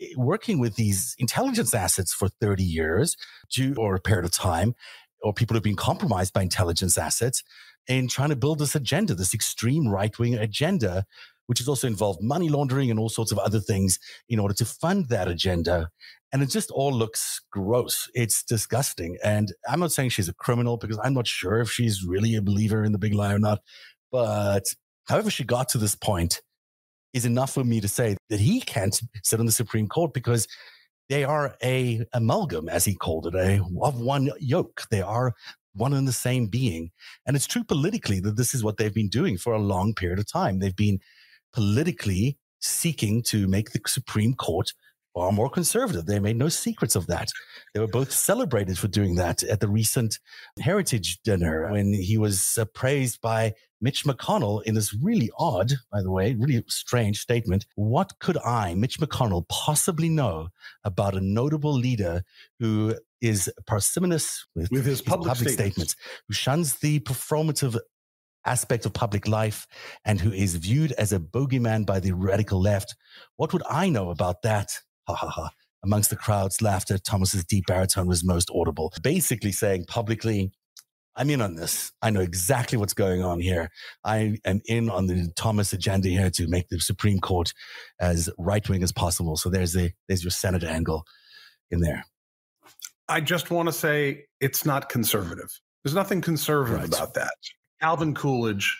eh, 0.00 0.06
working 0.16 0.58
with 0.58 0.76
these 0.76 1.14
intelligence 1.18 1.74
assets 1.74 2.14
for 2.14 2.30
30 2.40 2.64
years 2.64 3.14
due, 3.52 3.74
or 3.76 3.94
a 3.94 4.00
period 4.00 4.24
of 4.24 4.30
time, 4.30 4.74
or 5.22 5.34
people 5.34 5.54
have 5.54 5.62
been 5.62 5.76
compromised 5.76 6.32
by 6.32 6.40
intelligence 6.40 6.96
assets 6.96 7.42
in 7.88 8.08
trying 8.08 8.30
to 8.30 8.36
build 8.36 8.58
this 8.58 8.74
agenda, 8.74 9.14
this 9.14 9.34
extreme 9.34 9.88
right 9.88 10.18
wing 10.18 10.34
agenda, 10.34 11.04
which 11.46 11.58
has 11.58 11.68
also 11.68 11.86
involved 11.86 12.22
money 12.22 12.48
laundering 12.48 12.90
and 12.90 12.98
all 12.98 13.08
sorts 13.08 13.32
of 13.32 13.38
other 13.38 13.60
things 13.60 13.98
in 14.28 14.38
order 14.38 14.54
to 14.54 14.64
fund 14.64 15.08
that 15.08 15.28
agenda. 15.28 15.90
And 16.32 16.42
it 16.42 16.46
just 16.46 16.70
all 16.70 16.92
looks 16.92 17.40
gross. 17.50 18.08
It's 18.14 18.42
disgusting. 18.42 19.18
And 19.22 19.52
I'm 19.68 19.80
not 19.80 19.92
saying 19.92 20.10
she's 20.10 20.28
a 20.28 20.34
criminal 20.34 20.76
because 20.76 20.98
I'm 21.02 21.14
not 21.14 21.26
sure 21.26 21.60
if 21.60 21.70
she's 21.70 22.04
really 22.04 22.34
a 22.34 22.42
believer 22.42 22.82
in 22.82 22.92
the 22.92 22.98
big 22.98 23.14
lie 23.14 23.34
or 23.34 23.38
not. 23.38 23.60
But 24.10 24.64
however 25.06 25.30
she 25.30 25.44
got 25.44 25.68
to 25.70 25.78
this 25.78 25.94
point 25.94 26.40
is 27.12 27.24
enough 27.24 27.52
for 27.52 27.62
me 27.62 27.80
to 27.80 27.88
say 27.88 28.16
that 28.30 28.40
he 28.40 28.60
can't 28.60 29.00
sit 29.22 29.38
on 29.38 29.46
the 29.46 29.52
Supreme 29.52 29.86
Court 29.86 30.12
because 30.12 30.48
they 31.08 31.22
are 31.22 31.54
a 31.62 32.04
amalgam, 32.12 32.68
as 32.68 32.84
he 32.84 32.94
called 32.94 33.26
it, 33.26 33.34
a 33.34 33.60
of 33.82 34.00
one 34.00 34.30
yoke. 34.40 34.82
They 34.90 35.02
are 35.02 35.34
one 35.74 35.92
and 35.92 36.08
the 36.08 36.12
same 36.12 36.46
being. 36.46 36.90
And 37.26 37.36
it's 37.36 37.46
true 37.46 37.64
politically 37.64 38.20
that 38.20 38.36
this 38.36 38.54
is 38.54 38.64
what 38.64 38.76
they've 38.76 38.94
been 38.94 39.08
doing 39.08 39.36
for 39.36 39.52
a 39.52 39.58
long 39.58 39.94
period 39.94 40.18
of 40.18 40.30
time. 40.30 40.58
They've 40.58 40.74
been 40.74 41.00
politically 41.52 42.38
seeking 42.60 43.22
to 43.24 43.46
make 43.46 43.72
the 43.72 43.80
Supreme 43.86 44.34
Court 44.34 44.72
far 45.14 45.30
more 45.30 45.48
conservative. 45.48 46.06
They 46.06 46.18
made 46.18 46.36
no 46.36 46.48
secrets 46.48 46.96
of 46.96 47.06
that. 47.06 47.28
They 47.72 47.80
were 47.80 47.86
both 47.86 48.10
celebrated 48.10 48.78
for 48.78 48.88
doing 48.88 49.14
that 49.14 49.44
at 49.44 49.60
the 49.60 49.68
recent 49.68 50.18
Heritage 50.58 51.20
dinner 51.22 51.70
when 51.70 51.92
he 51.92 52.18
was 52.18 52.58
praised 52.74 53.20
by 53.20 53.54
Mitch 53.80 54.04
McConnell 54.04 54.62
in 54.64 54.74
this 54.74 54.92
really 54.94 55.30
odd, 55.38 55.74
by 55.92 56.02
the 56.02 56.10
way, 56.10 56.34
really 56.34 56.64
strange 56.68 57.20
statement. 57.20 57.66
What 57.76 58.18
could 58.18 58.38
I, 58.38 58.74
Mitch 58.74 58.98
McConnell, 58.98 59.46
possibly 59.48 60.08
know 60.08 60.48
about 60.82 61.14
a 61.14 61.20
notable 61.20 61.74
leader 61.74 62.24
who 62.58 62.96
is 63.24 63.50
parsimonious 63.66 64.46
with, 64.54 64.70
with 64.70 64.84
his 64.84 65.00
public, 65.00 65.28
public 65.28 65.48
statements. 65.48 65.92
statements, 65.92 65.96
who 66.28 66.34
shuns 66.34 66.74
the 66.76 67.00
performative 67.00 67.78
aspect 68.44 68.84
of 68.84 68.92
public 68.92 69.26
life 69.26 69.66
and 70.04 70.20
who 70.20 70.30
is 70.30 70.56
viewed 70.56 70.92
as 70.92 71.12
a 71.12 71.18
bogeyman 71.18 71.86
by 71.86 71.98
the 71.98 72.12
radical 72.12 72.60
left. 72.60 72.94
What 73.36 73.52
would 73.52 73.62
I 73.68 73.88
know 73.88 74.10
about 74.10 74.42
that? 74.42 74.78
Ha 75.08 75.14
ha 75.14 75.28
ha. 75.28 75.50
Amongst 75.82 76.10
the 76.10 76.16
crowd's 76.16 76.62
laughter, 76.62 76.98
Thomas's 76.98 77.44
deep 77.44 77.64
baritone 77.66 78.06
was 78.06 78.24
most 78.24 78.50
audible, 78.54 78.92
basically 79.02 79.52
saying 79.52 79.84
publicly, 79.86 80.52
I'm 81.16 81.30
in 81.30 81.40
on 81.40 81.54
this. 81.54 81.92
I 82.02 82.10
know 82.10 82.20
exactly 82.20 82.76
what's 82.76 82.94
going 82.94 83.22
on 83.22 83.38
here. 83.40 83.70
I 84.02 84.38
am 84.44 84.60
in 84.66 84.90
on 84.90 85.06
the 85.06 85.30
Thomas 85.36 85.72
agenda 85.72 86.08
here 86.08 86.30
to 86.30 86.48
make 86.48 86.68
the 86.68 86.80
Supreme 86.80 87.20
Court 87.20 87.52
as 88.00 88.28
right 88.38 88.68
wing 88.68 88.82
as 88.82 88.92
possible. 88.92 89.36
So 89.36 89.48
there's 89.48 89.74
the 89.74 89.92
there's 90.08 90.24
your 90.24 90.32
Senate 90.32 90.64
angle 90.64 91.04
in 91.70 91.80
there. 91.80 92.04
I 93.08 93.20
just 93.20 93.50
want 93.50 93.68
to 93.68 93.72
say 93.72 94.24
it's 94.40 94.64
not 94.64 94.88
conservative. 94.88 95.58
There's 95.82 95.94
nothing 95.94 96.20
conservative 96.20 96.80
right. 96.80 96.88
about 96.88 97.14
that. 97.14 97.34
Calvin 97.80 98.14
Coolidge 98.14 98.78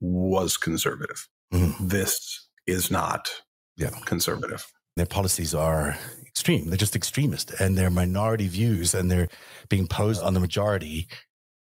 was 0.00 0.56
conservative. 0.56 1.28
Mm-hmm. 1.52 1.88
This 1.88 2.48
is 2.66 2.90
not 2.90 3.28
yeah. 3.76 3.90
conservative. 4.04 4.66
Their 4.96 5.06
policies 5.06 5.54
are 5.54 5.96
extreme. 6.26 6.66
They're 6.66 6.76
just 6.76 6.96
extremist 6.96 7.52
and 7.60 7.76
they're 7.76 7.90
minority 7.90 8.48
views 8.48 8.94
and 8.94 9.10
they're 9.10 9.28
being 9.68 9.86
posed 9.86 10.22
on 10.22 10.34
the 10.34 10.40
majority. 10.40 11.08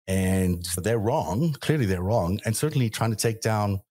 And 0.08 0.65
they're 0.78 1.00
wrong. 1.00 1.56
Clearly, 1.62 1.86
they're 1.86 2.02
wrong. 2.02 2.39
And 2.46 2.56
certainly 2.56 2.89
trying 2.89 3.12
to 3.12 3.15
take 3.15 3.41
down 3.41 3.82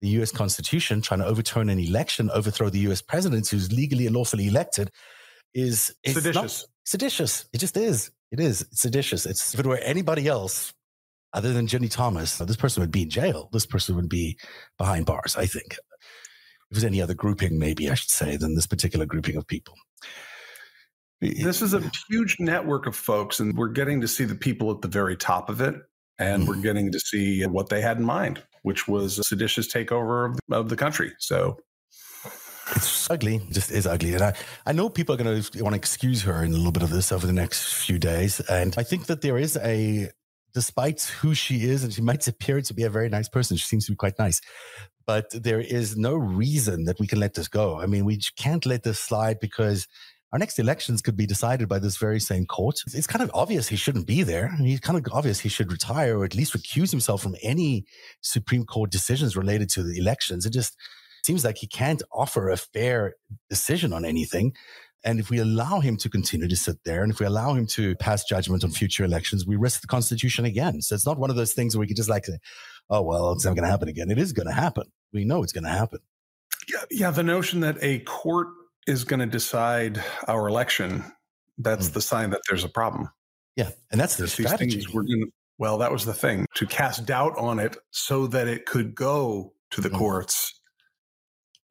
the 0.00 0.08
US 0.20 0.30
Constitution, 0.30 1.02
trying 1.02 1.20
to 1.20 1.26
overturn 1.26 1.68
an 1.68 1.78
election, 1.78 2.30
overthrow 2.30 2.70
the 2.70 2.78
US 2.90 3.02
president 3.02 3.48
who's 3.48 3.72
legally 3.72 4.06
and 4.06 4.14
lawfully 4.14 4.46
elected 4.46 4.90
is 5.54 5.94
seditious. 6.06 6.66
Seditious. 6.88 7.44
It 7.52 7.58
just 7.58 7.76
is. 7.76 8.10
It 8.32 8.40
is. 8.40 8.62
It's 8.62 8.80
seditious. 8.80 9.26
It's 9.26 9.52
if 9.52 9.60
it 9.60 9.66
were 9.66 9.76
anybody 9.78 10.26
else 10.26 10.72
other 11.34 11.52
than 11.52 11.66
Ginni 11.66 11.90
Thomas, 11.90 12.38
this 12.38 12.56
person 12.56 12.80
would 12.80 12.90
be 12.90 13.02
in 13.02 13.10
jail. 13.10 13.50
This 13.52 13.66
person 13.66 13.94
would 13.96 14.08
be 14.08 14.38
behind 14.78 15.04
bars, 15.04 15.36
I 15.36 15.44
think. 15.44 15.72
If 15.72 15.78
there's 16.70 16.84
any 16.84 17.02
other 17.02 17.14
grouping, 17.14 17.58
maybe 17.58 17.90
I 17.90 17.94
should 17.94 18.10
say, 18.10 18.36
than 18.36 18.54
this 18.54 18.66
particular 18.66 19.04
grouping 19.04 19.36
of 19.36 19.46
people. 19.46 19.74
This 21.20 21.60
is 21.62 21.74
a 21.74 21.90
huge 22.08 22.36
network 22.38 22.86
of 22.86 22.96
folks, 22.96 23.40
and 23.40 23.56
we're 23.56 23.68
getting 23.68 24.00
to 24.00 24.08
see 24.08 24.24
the 24.24 24.34
people 24.34 24.70
at 24.70 24.80
the 24.80 24.88
very 24.88 25.16
top 25.16 25.50
of 25.50 25.60
it. 25.60 25.74
And 26.20 26.42
mm 26.42 26.48
we're 26.48 26.60
getting 26.60 26.90
to 26.90 26.98
see 26.98 27.46
what 27.46 27.68
they 27.68 27.80
had 27.80 27.98
in 27.98 28.04
mind, 28.04 28.42
which 28.62 28.88
was 28.88 29.20
a 29.20 29.24
seditious 29.24 29.72
takeover 29.72 30.28
of 30.28 30.36
the, 30.48 30.56
of 30.56 30.68
the 30.68 30.74
country. 30.74 31.12
So 31.18 31.58
it's 32.76 33.10
ugly, 33.10 33.36
it 33.36 33.52
just 33.52 33.70
is 33.70 33.86
ugly. 33.86 34.14
And 34.14 34.22
I, 34.22 34.34
I 34.66 34.72
know 34.72 34.88
people 34.88 35.14
are 35.14 35.18
going 35.18 35.42
to 35.42 35.62
want 35.62 35.74
to 35.74 35.78
excuse 35.78 36.22
her 36.22 36.42
in 36.42 36.52
a 36.52 36.56
little 36.56 36.72
bit 36.72 36.82
of 36.82 36.90
this 36.90 37.12
over 37.12 37.26
the 37.26 37.32
next 37.32 37.84
few 37.84 37.98
days. 37.98 38.40
And 38.40 38.74
I 38.76 38.82
think 38.82 39.06
that 39.06 39.22
there 39.22 39.38
is 39.38 39.56
a, 39.56 40.10
despite 40.54 41.02
who 41.02 41.34
she 41.34 41.64
is, 41.64 41.84
and 41.84 41.92
she 41.92 42.02
might 42.02 42.26
appear 42.26 42.60
to 42.60 42.74
be 42.74 42.84
a 42.84 42.90
very 42.90 43.08
nice 43.08 43.28
person, 43.28 43.56
she 43.56 43.66
seems 43.66 43.86
to 43.86 43.92
be 43.92 43.96
quite 43.96 44.18
nice. 44.18 44.40
But 45.06 45.30
there 45.30 45.60
is 45.60 45.96
no 45.96 46.14
reason 46.14 46.84
that 46.84 47.00
we 47.00 47.06
can 47.06 47.20
let 47.20 47.34
this 47.34 47.48
go. 47.48 47.80
I 47.80 47.86
mean, 47.86 48.04
we 48.04 48.20
can't 48.36 48.66
let 48.66 48.82
this 48.82 49.00
slide 49.00 49.40
because 49.40 49.86
our 50.32 50.38
next 50.38 50.58
elections 50.58 51.00
could 51.00 51.16
be 51.16 51.26
decided 51.26 51.68
by 51.68 51.78
this 51.78 51.96
very 51.96 52.20
same 52.20 52.44
court. 52.44 52.80
It's 52.92 53.06
kind 53.06 53.22
of 53.22 53.30
obvious 53.32 53.68
he 53.68 53.76
shouldn't 53.76 54.06
be 54.06 54.22
there. 54.22 54.54
He's 54.58 54.80
kind 54.80 54.98
of 54.98 55.10
obvious 55.12 55.40
he 55.40 55.48
should 55.48 55.72
retire 55.72 56.18
or 56.18 56.24
at 56.24 56.34
least 56.34 56.52
recuse 56.52 56.90
himself 56.90 57.22
from 57.22 57.36
any 57.42 57.86
Supreme 58.20 58.64
Court 58.66 58.90
decisions 58.90 59.36
related 59.36 59.70
to 59.70 59.82
the 59.82 59.98
elections. 59.98 60.44
It 60.44 60.52
just 60.52 60.76
seems 61.28 61.44
like 61.44 61.58
he 61.58 61.66
can't 61.66 62.02
offer 62.10 62.48
a 62.48 62.56
fair 62.56 63.14
decision 63.50 63.92
on 63.92 64.06
anything. 64.06 64.54
And 65.04 65.20
if 65.20 65.28
we 65.28 65.38
allow 65.38 65.80
him 65.80 65.98
to 65.98 66.08
continue 66.08 66.48
to 66.48 66.56
sit 66.56 66.78
there 66.86 67.02
and 67.02 67.12
if 67.12 67.20
we 67.20 67.26
allow 67.26 67.52
him 67.52 67.66
to 67.66 67.94
pass 67.96 68.24
judgment 68.24 68.64
on 68.64 68.70
future 68.70 69.04
elections, 69.04 69.46
we 69.46 69.54
risk 69.54 69.82
the 69.82 69.86
Constitution 69.88 70.46
again. 70.46 70.80
So 70.80 70.94
it's 70.94 71.04
not 71.04 71.18
one 71.18 71.28
of 71.28 71.36
those 71.36 71.52
things 71.52 71.76
where 71.76 71.80
we 71.82 71.86
can 71.86 71.96
just 71.96 72.08
like 72.08 72.24
say, 72.24 72.38
oh, 72.88 73.02
well, 73.02 73.32
it's 73.32 73.44
not 73.44 73.56
going 73.56 73.64
to 73.64 73.70
happen 73.70 73.88
again. 73.88 74.10
It 74.10 74.16
is 74.16 74.32
going 74.32 74.46
to 74.46 74.54
happen. 74.54 74.84
We 75.12 75.26
know 75.26 75.42
it's 75.42 75.52
going 75.52 75.64
to 75.64 75.70
happen. 75.70 75.98
Yeah, 76.66 76.84
yeah. 76.90 77.10
The 77.10 77.22
notion 77.22 77.60
that 77.60 77.76
a 77.82 77.98
court 78.00 78.48
is 78.86 79.04
going 79.04 79.20
to 79.20 79.26
decide 79.26 80.02
our 80.28 80.48
election, 80.48 81.04
that's 81.58 81.90
mm. 81.90 81.92
the 81.92 82.00
sign 82.00 82.30
that 82.30 82.40
there's 82.48 82.64
a 82.64 82.70
problem. 82.70 83.10
Yeah. 83.54 83.70
And 83.92 84.00
that's 84.00 84.16
the 84.16 84.28
strategy. 84.28 84.82
Well, 85.58 85.76
that 85.78 85.92
was 85.92 86.06
the 86.06 86.14
thing 86.14 86.46
to 86.54 86.66
cast 86.66 87.04
doubt 87.04 87.36
on 87.36 87.58
it 87.58 87.76
so 87.90 88.28
that 88.28 88.48
it 88.48 88.64
could 88.64 88.94
go 88.94 89.52
to 89.72 89.82
the 89.82 89.90
mm. 89.90 89.98
courts 89.98 90.57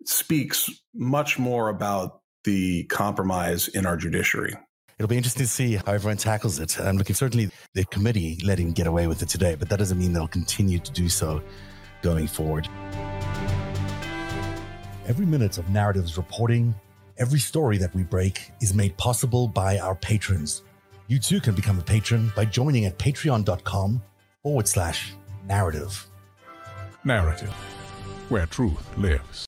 speaks 0.05 0.69
much 0.93 1.39
more 1.39 1.69
about 1.69 2.21
the 2.43 2.85
compromise 2.85 3.67
in 3.67 3.85
our 3.85 3.97
judiciary. 3.97 4.55
It'll 4.97 5.07
be 5.07 5.17
interesting 5.17 5.43
to 5.43 5.49
see 5.49 5.75
how 5.75 5.93
everyone 5.93 6.17
tackles 6.17 6.59
it. 6.59 6.79
I'm 6.79 6.97
looking 6.97 7.15
certainly 7.15 7.51
the 7.75 7.85
committee 7.85 8.39
let 8.43 8.57
him 8.57 8.71
get 8.71 8.87
away 8.87 9.05
with 9.05 9.21
it 9.21 9.29
today, 9.29 9.53
but 9.53 9.69
that 9.69 9.77
doesn't 9.77 9.99
mean 9.99 10.11
they'll 10.11 10.27
continue 10.27 10.79
to 10.79 10.91
do 10.91 11.07
so 11.07 11.41
going 12.01 12.27
forward. 12.27 12.67
Every 15.07 15.25
minute 15.25 15.57
of 15.57 15.69
narratives 15.69 16.17
reporting, 16.17 16.73
every 17.17 17.39
story 17.39 17.77
that 17.77 17.93
we 17.93 18.03
break 18.03 18.51
is 18.59 18.73
made 18.73 18.97
possible 18.97 19.47
by 19.47 19.77
our 19.77 19.95
patrons. 19.95 20.63
You 21.07 21.19
too 21.19 21.39
can 21.39 21.55
become 21.55 21.79
a 21.79 21.83
patron 21.83 22.31
by 22.35 22.45
joining 22.45 22.85
at 22.85 22.97
patreon.com 22.97 24.01
forward 24.43 24.67
slash 24.67 25.13
narrative. 25.45 26.07
Narrative, 27.05 27.53
where 28.29 28.45
truth 28.47 28.97
lives. 28.97 29.46